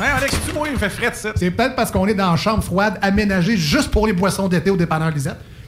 [0.00, 1.32] Hey Alex, tu moi, il me fait fret, ça.
[1.36, 4.70] C'est peut-être parce qu'on est dans une chambre froide aménagée juste pour les boissons d'été
[4.70, 5.36] au dépanneur Lisette.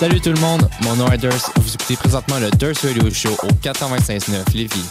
[0.00, 1.50] Salut tout le monde, mon nom est Durst.
[1.56, 4.88] Vous écoutez présentement le Durst Radio Show au 95.9 Lévis.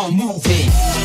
[0.00, 0.99] Keep on moving.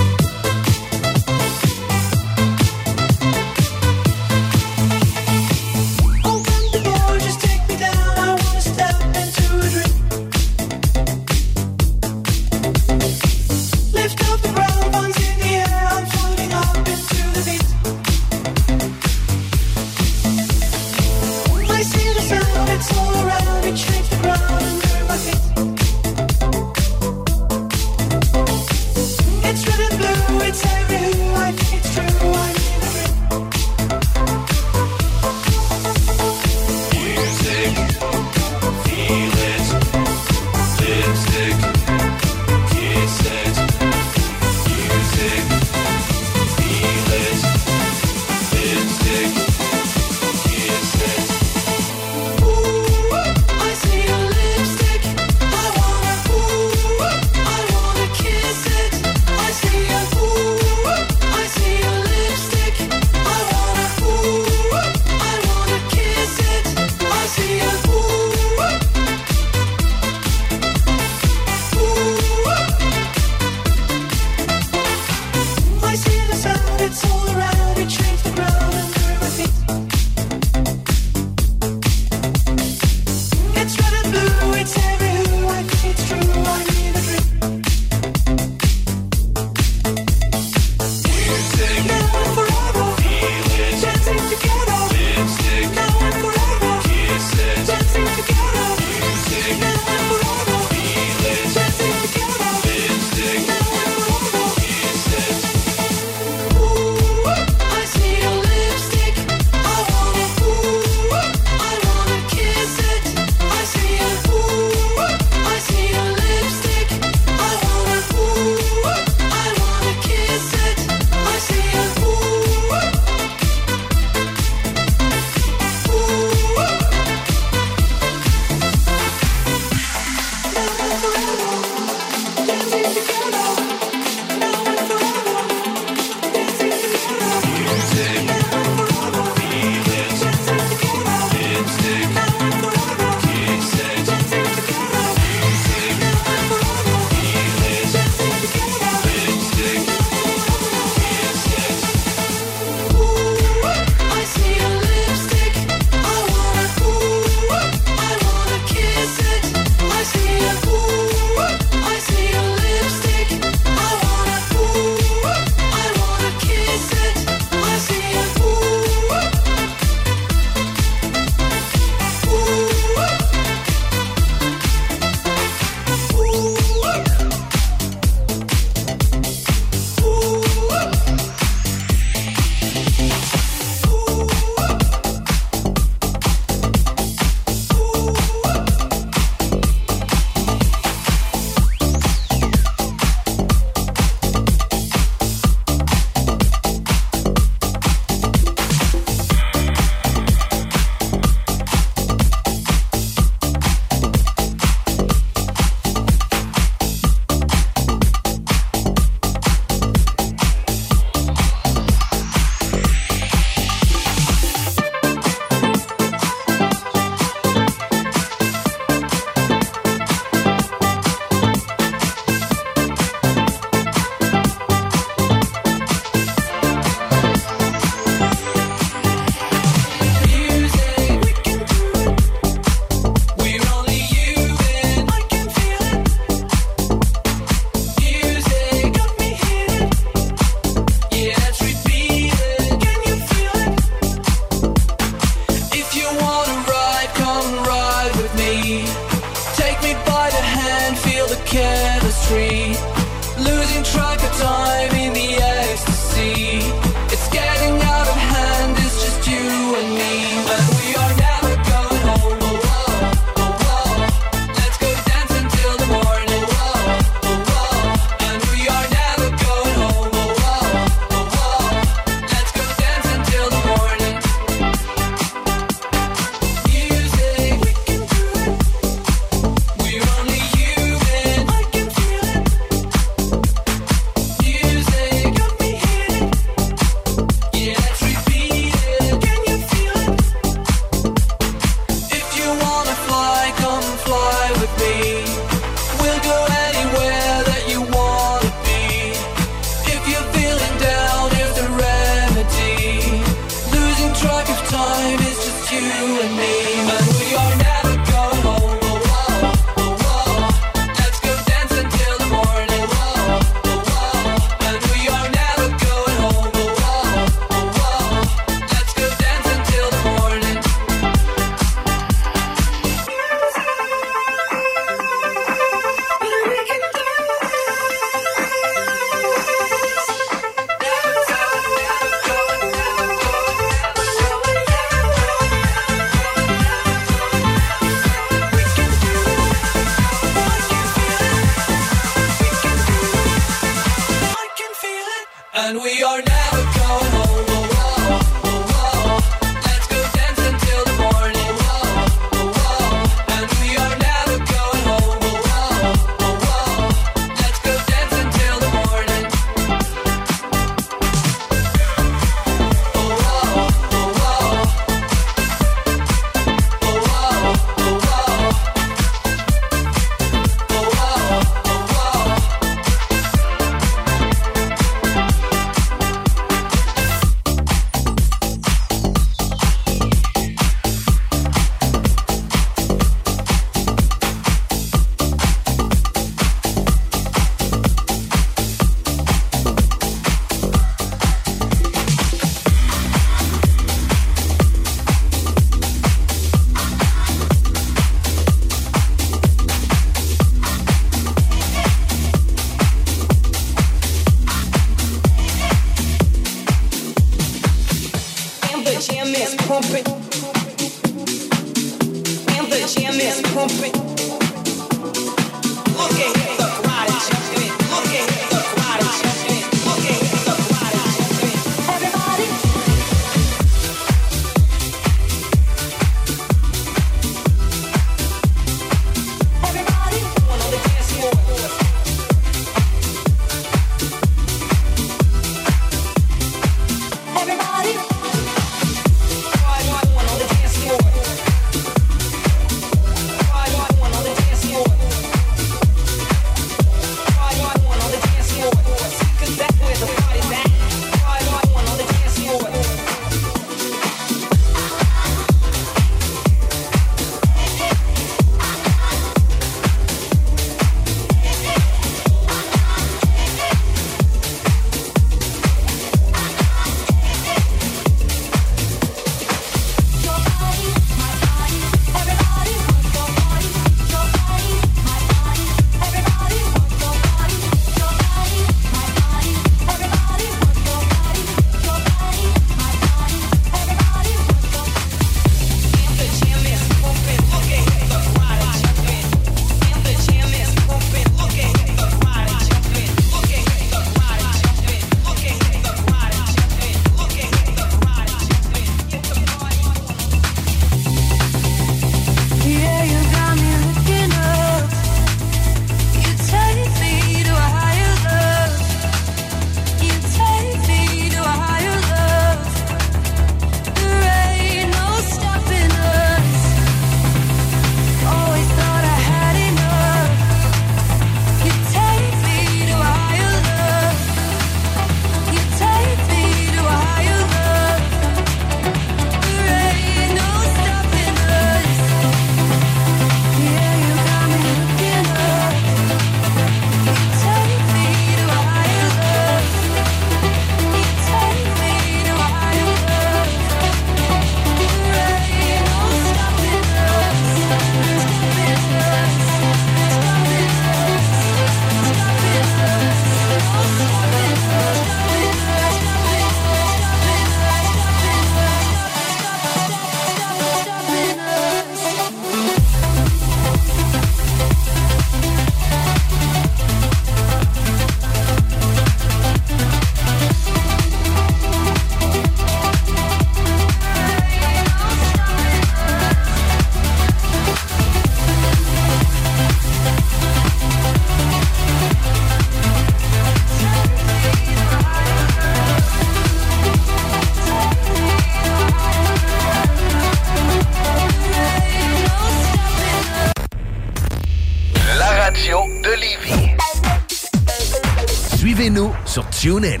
[599.62, 600.00] TuneIn.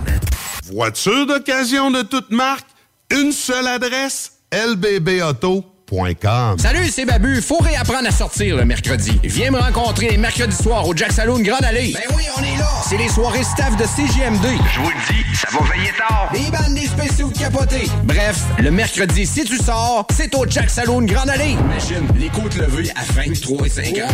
[0.72, 2.66] Voiture d'occasion de toute marque,
[3.12, 6.58] une seule adresse, lbbauto.com.
[6.58, 7.40] Salut, c'est Babu.
[7.40, 9.20] Faut réapprendre à sortir le mercredi.
[9.22, 11.92] Viens me rencontrer les mercredis soirs au Jack Saloon Grande Allée.
[11.92, 12.68] Ben oui, on est là.
[12.88, 14.48] C'est les soirées staff de CGMD.
[14.74, 16.32] Je vous le dis, ça va veiller tard.
[16.32, 17.88] Des bandes, des spéciaux de capotés.
[18.02, 21.52] Bref, le mercredi, si tu sors, c'est au Jack Saloon Grande Allée.
[21.52, 24.10] Imagine, les côtes levées à 23 et 50.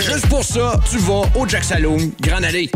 [0.00, 2.70] Juste pour ça, tu vas au Jack Saloon Grande Allée.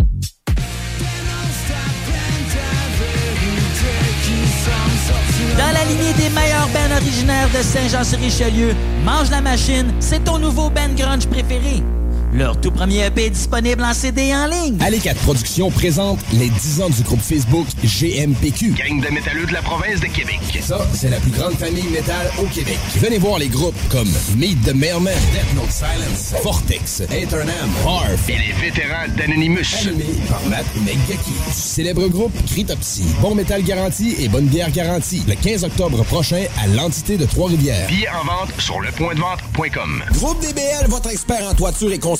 [5.91, 11.27] Lignée des meilleurs bands originaires de Saint-Jean-sur-Richelieu, Mange la Machine, c'est ton nouveau band grunge
[11.27, 11.83] préféré.
[12.33, 14.77] Leur tout premier EP est disponible en CD et en ligne.
[14.81, 18.71] Allez 4 Productions présente les 10 ans du groupe Facebook GMPQ.
[18.71, 20.39] Gang de métalleux de la province de Québec.
[20.61, 22.79] Ça, c'est la plus grande famille métal au Québec.
[22.99, 28.37] Venez voir les groupes comme Meet the Mailman, Death Note Silence, Vortex, Eternam, Harf Et
[28.39, 29.89] les vétérans d'Anonymous.
[29.89, 31.33] Animé par Matt Megaki.
[31.49, 33.07] Du célèbre groupe Critopsy.
[33.21, 35.25] Bon métal garanti et bonne bière garantie.
[35.27, 37.89] Le 15 octobre prochain à l'entité de Trois-Rivières.
[37.89, 40.05] Billets en vente sur lepointdevente.com.
[40.13, 42.20] Groupe DBL, votre expert en toiture et construction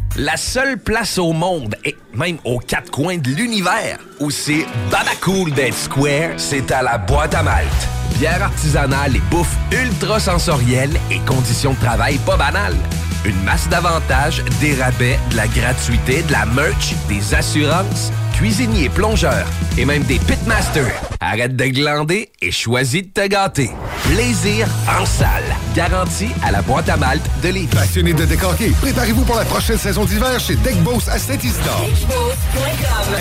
[0.17, 5.53] La seule place au monde, et même aux quatre coins de l'univers, où c'est babacool
[5.53, 7.87] d'être square, c'est à la boîte à malte.
[8.19, 12.75] Bière artisanale et bouffe ultra sensorielle et conditions de travail pas banales.
[13.23, 18.11] Une masse d'avantages, des rabais, de la gratuité, de la merch, des assurances,
[18.41, 19.45] cuisiniers, plongeurs
[19.77, 20.99] et même des pitmasters.
[21.19, 23.69] Arrête de glander et choisis de te gâter.
[24.11, 24.67] Plaisir
[24.99, 25.43] en salle.
[25.75, 27.67] Garantie à la boîte à malte de Lévis.
[27.67, 31.87] Passionné de décorquer, préparez-vous pour la prochaine saison d'hiver chez Deck Boss à Saint-Isidore.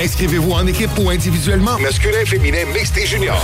[0.02, 3.38] Inscrivez-vous en équipe ou individuellement, masculin, féminin, mixte et junior.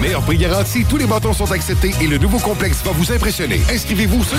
[0.00, 3.60] Meilleur prix garanti, tous les bâtons sont acceptés et le nouveau complexe va vous impressionner.
[3.72, 4.38] Inscrivez-vous sur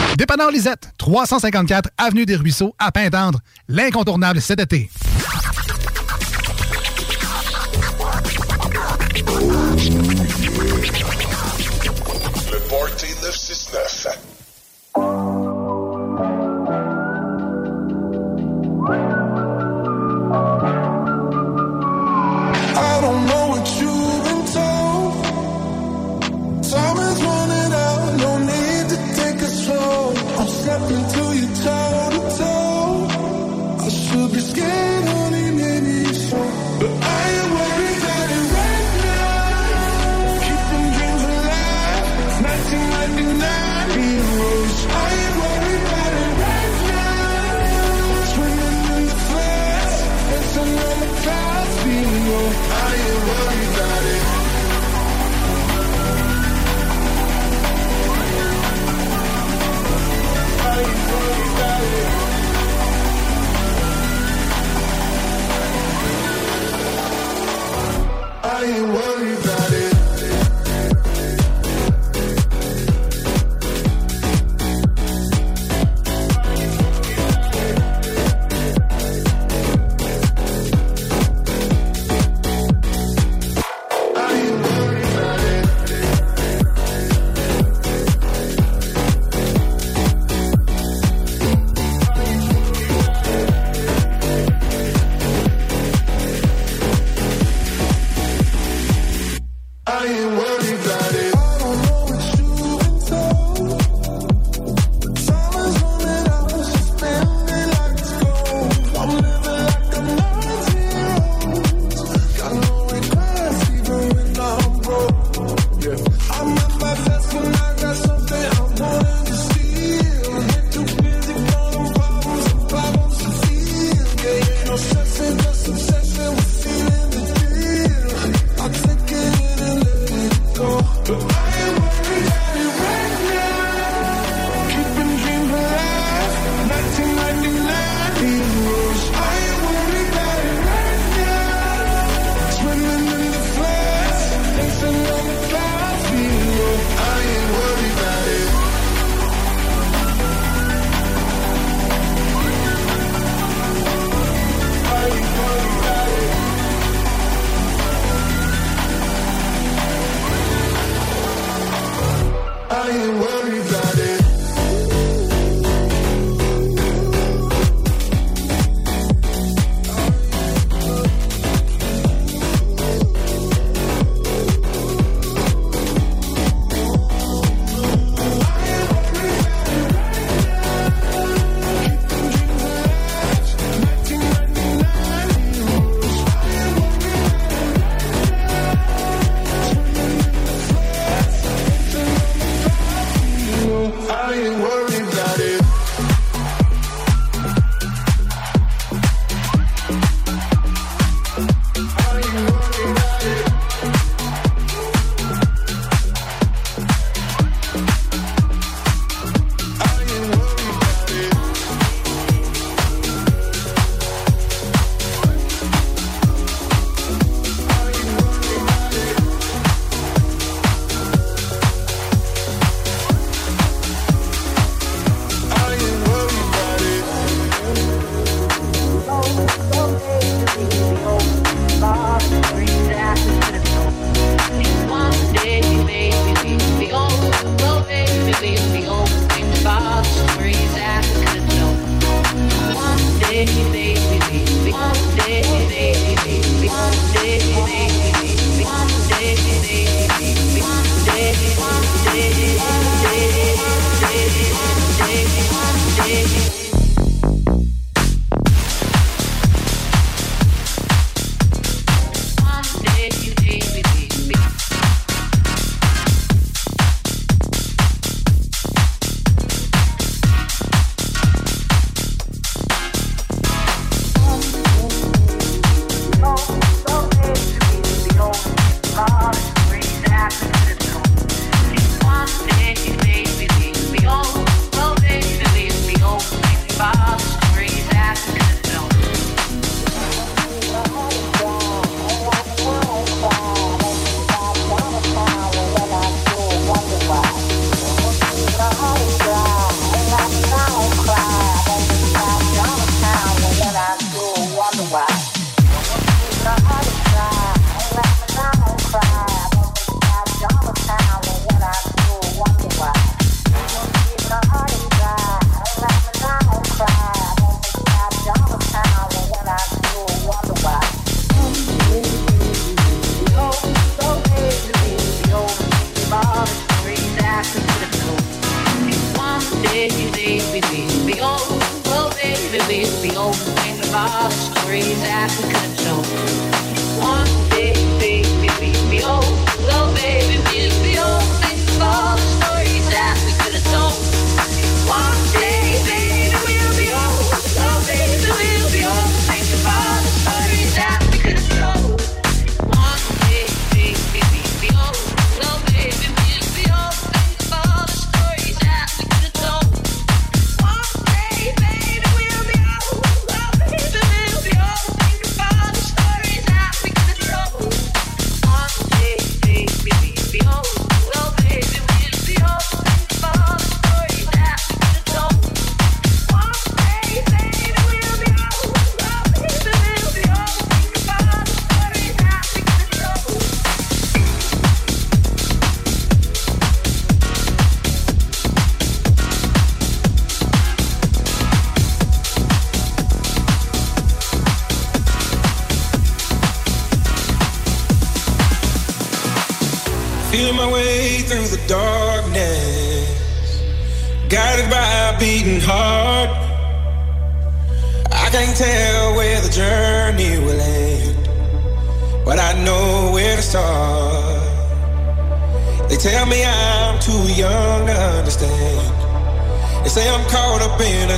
[0.17, 3.39] Dépanneur Lisette, 354 Avenue des Ruisseaux, à Pintendre.
[3.67, 4.89] L'incontournable cet été.
[12.51, 15.60] Le Party 969.
[30.89, 31.30] nothing to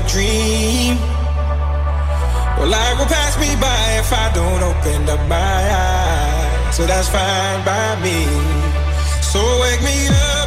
[0.08, 0.98] dream.
[2.58, 6.76] Well, life will pass me by if I don't open up my eyes.
[6.76, 8.26] So that's fine by me.
[9.22, 10.43] So wake me up.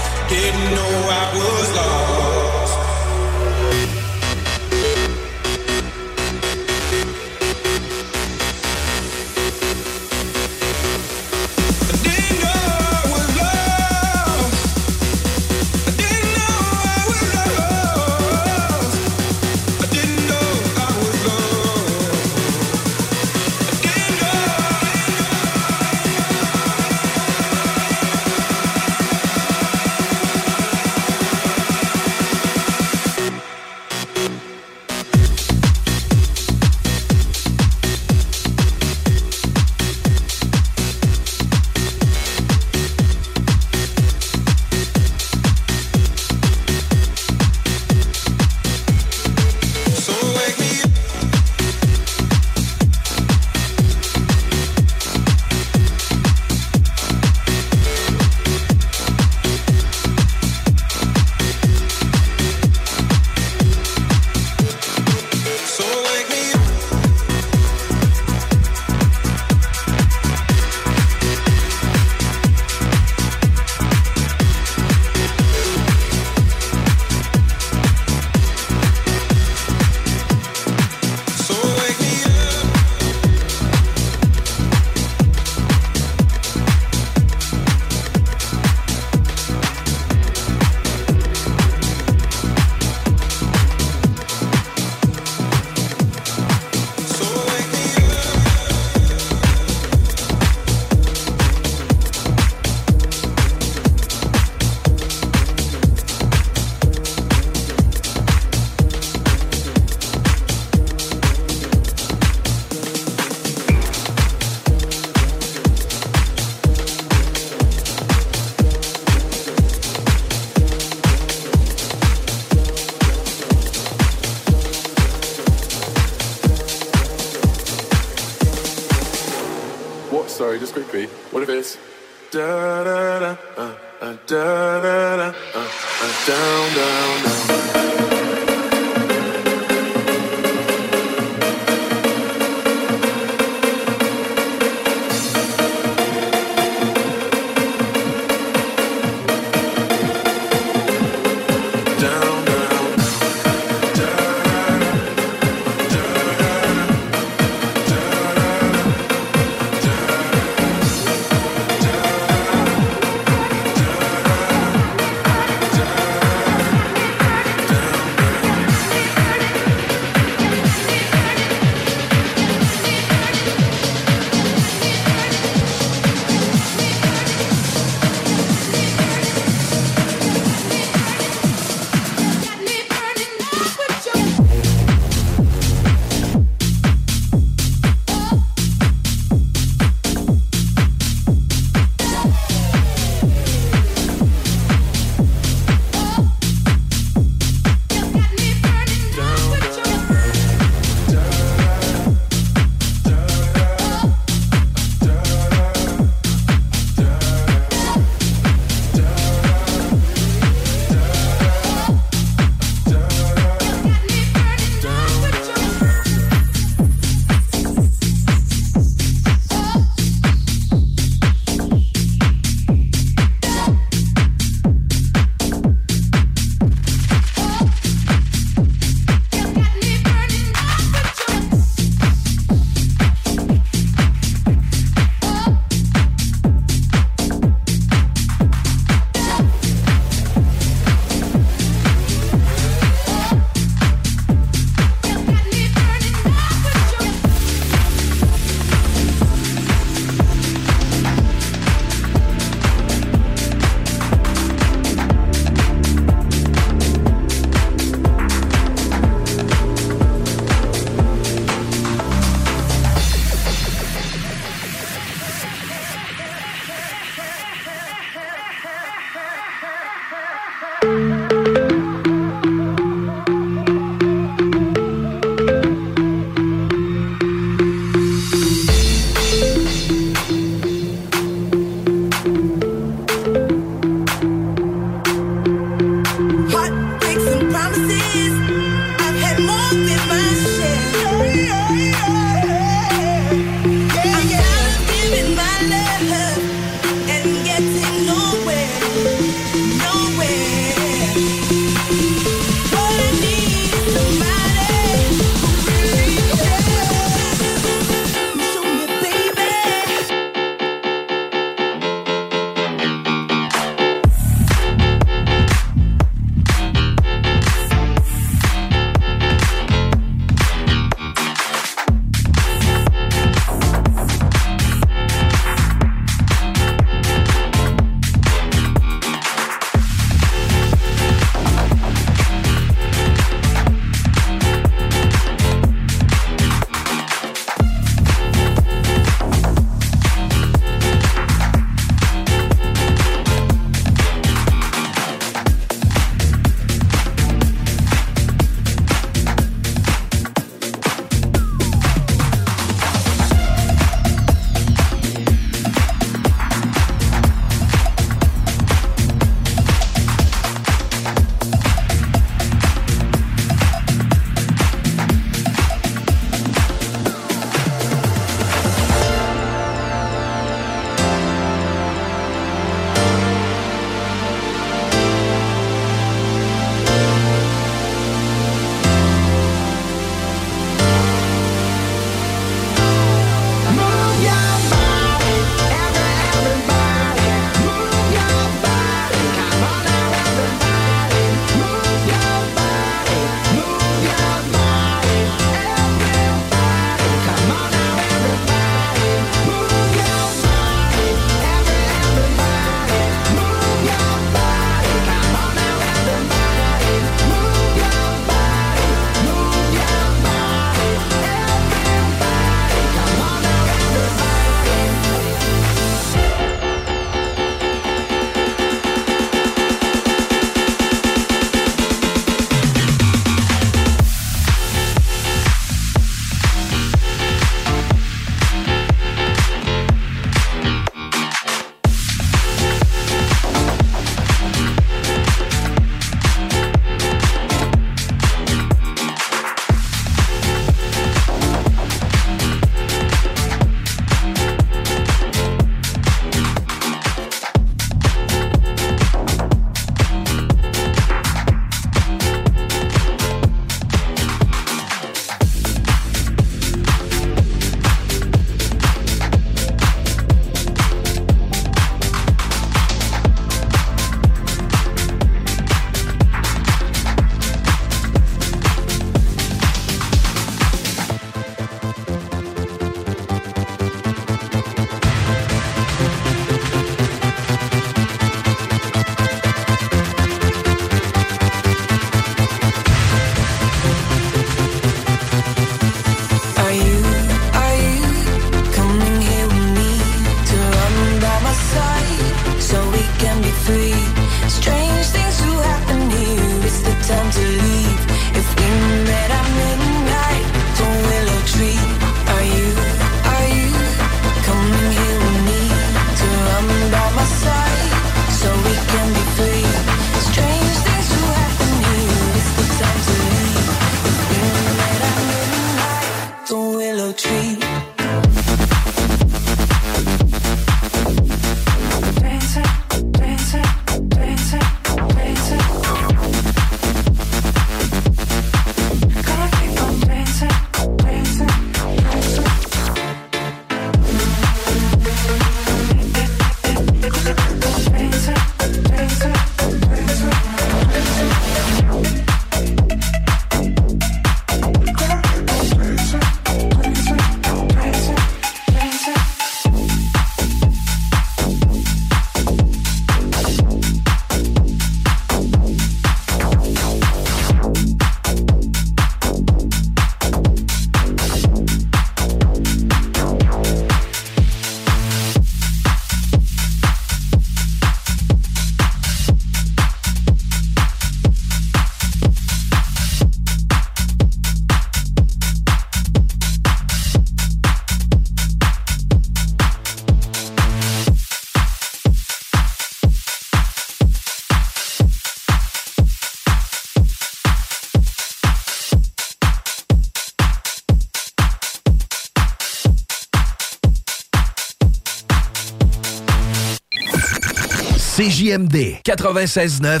[598.34, 600.00] CJMD 96.9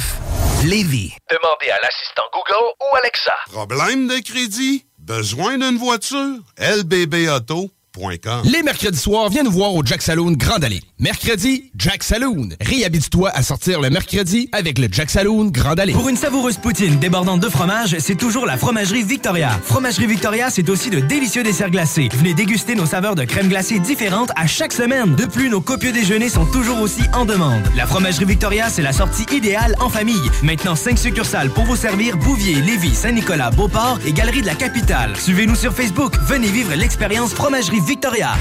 [0.64, 1.12] Lévis.
[1.30, 3.32] Demandez à l'assistant Google ou Alexa.
[3.52, 4.84] Problème de crédit?
[4.98, 6.38] Besoin d'une voiture?
[6.58, 10.80] lbbauto.com Les mercredis soirs, viens nous voir au Jack Saloon Grande Allée.
[10.98, 12.48] Mercredi, Jack Saloon.
[12.62, 15.92] Réhabite-toi à sortir le mercredi avec le Jack Saloon Grande Allée.
[15.92, 19.50] Pour une savoureuse poutine débordante de fromage, c'est toujours la Fromagerie Victoria.
[19.62, 22.08] Fromagerie Victoria, c'est aussi de délicieux desserts glacés.
[22.14, 25.14] Venez déguster nos saveurs de crème glacée différentes à chaque semaine.
[25.14, 27.60] De plus, nos copieux déjeuners sont toujours aussi en demande.
[27.76, 30.30] La Fromagerie Victoria, c'est la sortie idéale en famille.
[30.42, 35.14] Maintenant, 5 succursales pour vous servir Bouvier, Lévis, Saint-Nicolas, Beauport et Galerie de la Capitale.
[35.18, 36.14] Suivez-nous sur Facebook.
[36.28, 38.36] Venez vivre l'expérience Fromagerie Victoria.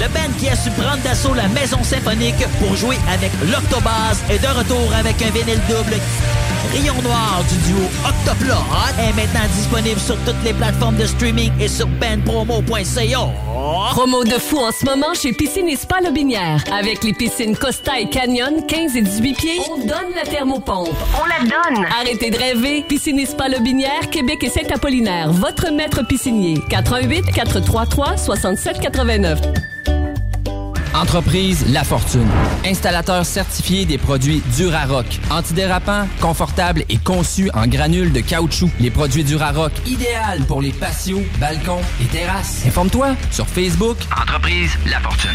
[0.00, 4.38] Le band qui a su prendre d'assaut la maison symphonique pour jouer avec l'Octobase est
[4.38, 6.00] de retour avec un vinyle double.
[6.72, 8.54] Rayon Noir du duo Octoplot
[8.98, 13.28] est maintenant disponible sur toutes les plateformes de streaming et sur bandpromo.ca.
[13.90, 16.64] Promo de fou en ce moment chez Piscine et Spa Lobinière.
[16.72, 20.96] Avec les piscines Costa et Canyon, 15 et 18 pieds, on donne la thermopompe.
[21.20, 21.84] On la donne!
[22.00, 22.84] Arrêtez de rêver.
[22.88, 25.30] Piscine et Spa Lobinière, Québec et Saint-Apollinaire.
[25.30, 26.58] Votre maître piscinier.
[26.70, 29.40] 88 433 67 89.
[31.00, 32.28] Entreprise La Fortune.
[32.66, 35.06] Installateur certifié des produits Durarock.
[35.30, 38.68] Antidérapant, confortable et conçu en granules de caoutchouc.
[38.80, 42.66] Les produits Durarock, idéal pour les patios, balcons et terrasses.
[42.66, 43.96] Informe-toi sur Facebook.
[44.14, 45.30] Entreprise La Fortune.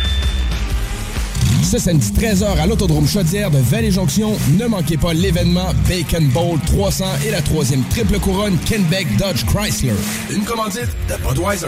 [1.63, 7.05] Ce samedi 13h à l'Autodrome Chaudière de Vallée-Jonction, ne manquez pas l'événement Bacon Bowl 300
[7.25, 9.95] et la troisième triple couronne Kenbeck Dodge Chrysler.
[10.29, 11.67] Une commandite de Budweiser.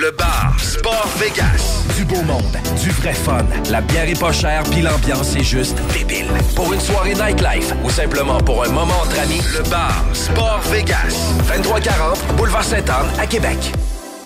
[0.00, 1.84] Le bar Sport Vegas.
[1.96, 3.46] Du beau monde, du vrai fun.
[3.70, 6.26] La bière est pas chère, puis l'ambiance est juste débile.
[6.56, 11.14] Pour une soirée nightlife ou simplement pour un moment entre amis, le bar Sport Vegas.
[11.46, 13.56] 2340 Boulevard Sainte-Anne à Québec.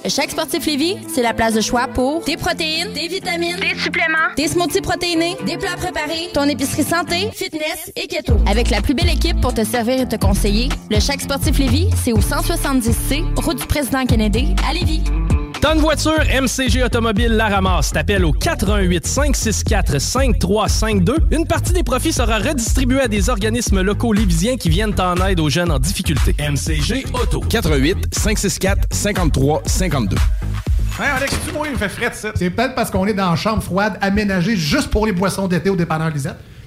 [0.09, 4.33] Chaque sportif Lévis, c'est la place de choix pour des protéines, des vitamines, des suppléments,
[4.39, 8.39] des smoothies protéinés, des plats préparés, ton épicerie santé, fitness et keto.
[8.49, 11.91] Avec la plus belle équipe pour te servir et te conseiller, le Chaque sportif Lévis,
[12.03, 15.03] c'est au 170C, route du président Kennedy, à Lévis.
[15.61, 17.93] Tonne voiture, MCG Automobile la ramasse.
[17.93, 21.17] T'appelles au 88 564 5352.
[21.33, 25.41] Une partie des profits sera redistribuée à des organismes locaux lévisiens qui viennent en aide
[25.41, 26.37] aux jeunes en difficulté.
[26.39, 27.41] MCG Auto.
[27.41, 30.17] 88 564 53 52.
[31.01, 32.31] Hein, Alex, tu moi, il me fait frais ça.
[32.37, 35.71] C'est peut-être parce qu'on est dans une chambre froide aménagée juste pour les boissons d'été
[35.71, 36.37] au dépanneur Lisette.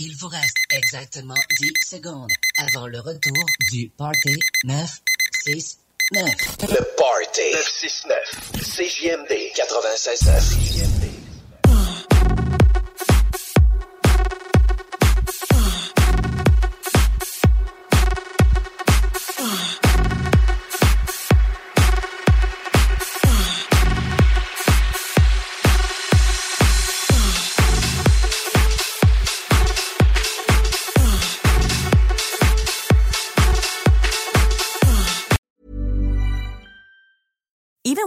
[0.00, 6.24] Il vous reste exactement 10 secondes avant le retour du Party 969.
[6.62, 8.52] Le Party 969.
[8.62, 11.27] CJMD 96.9.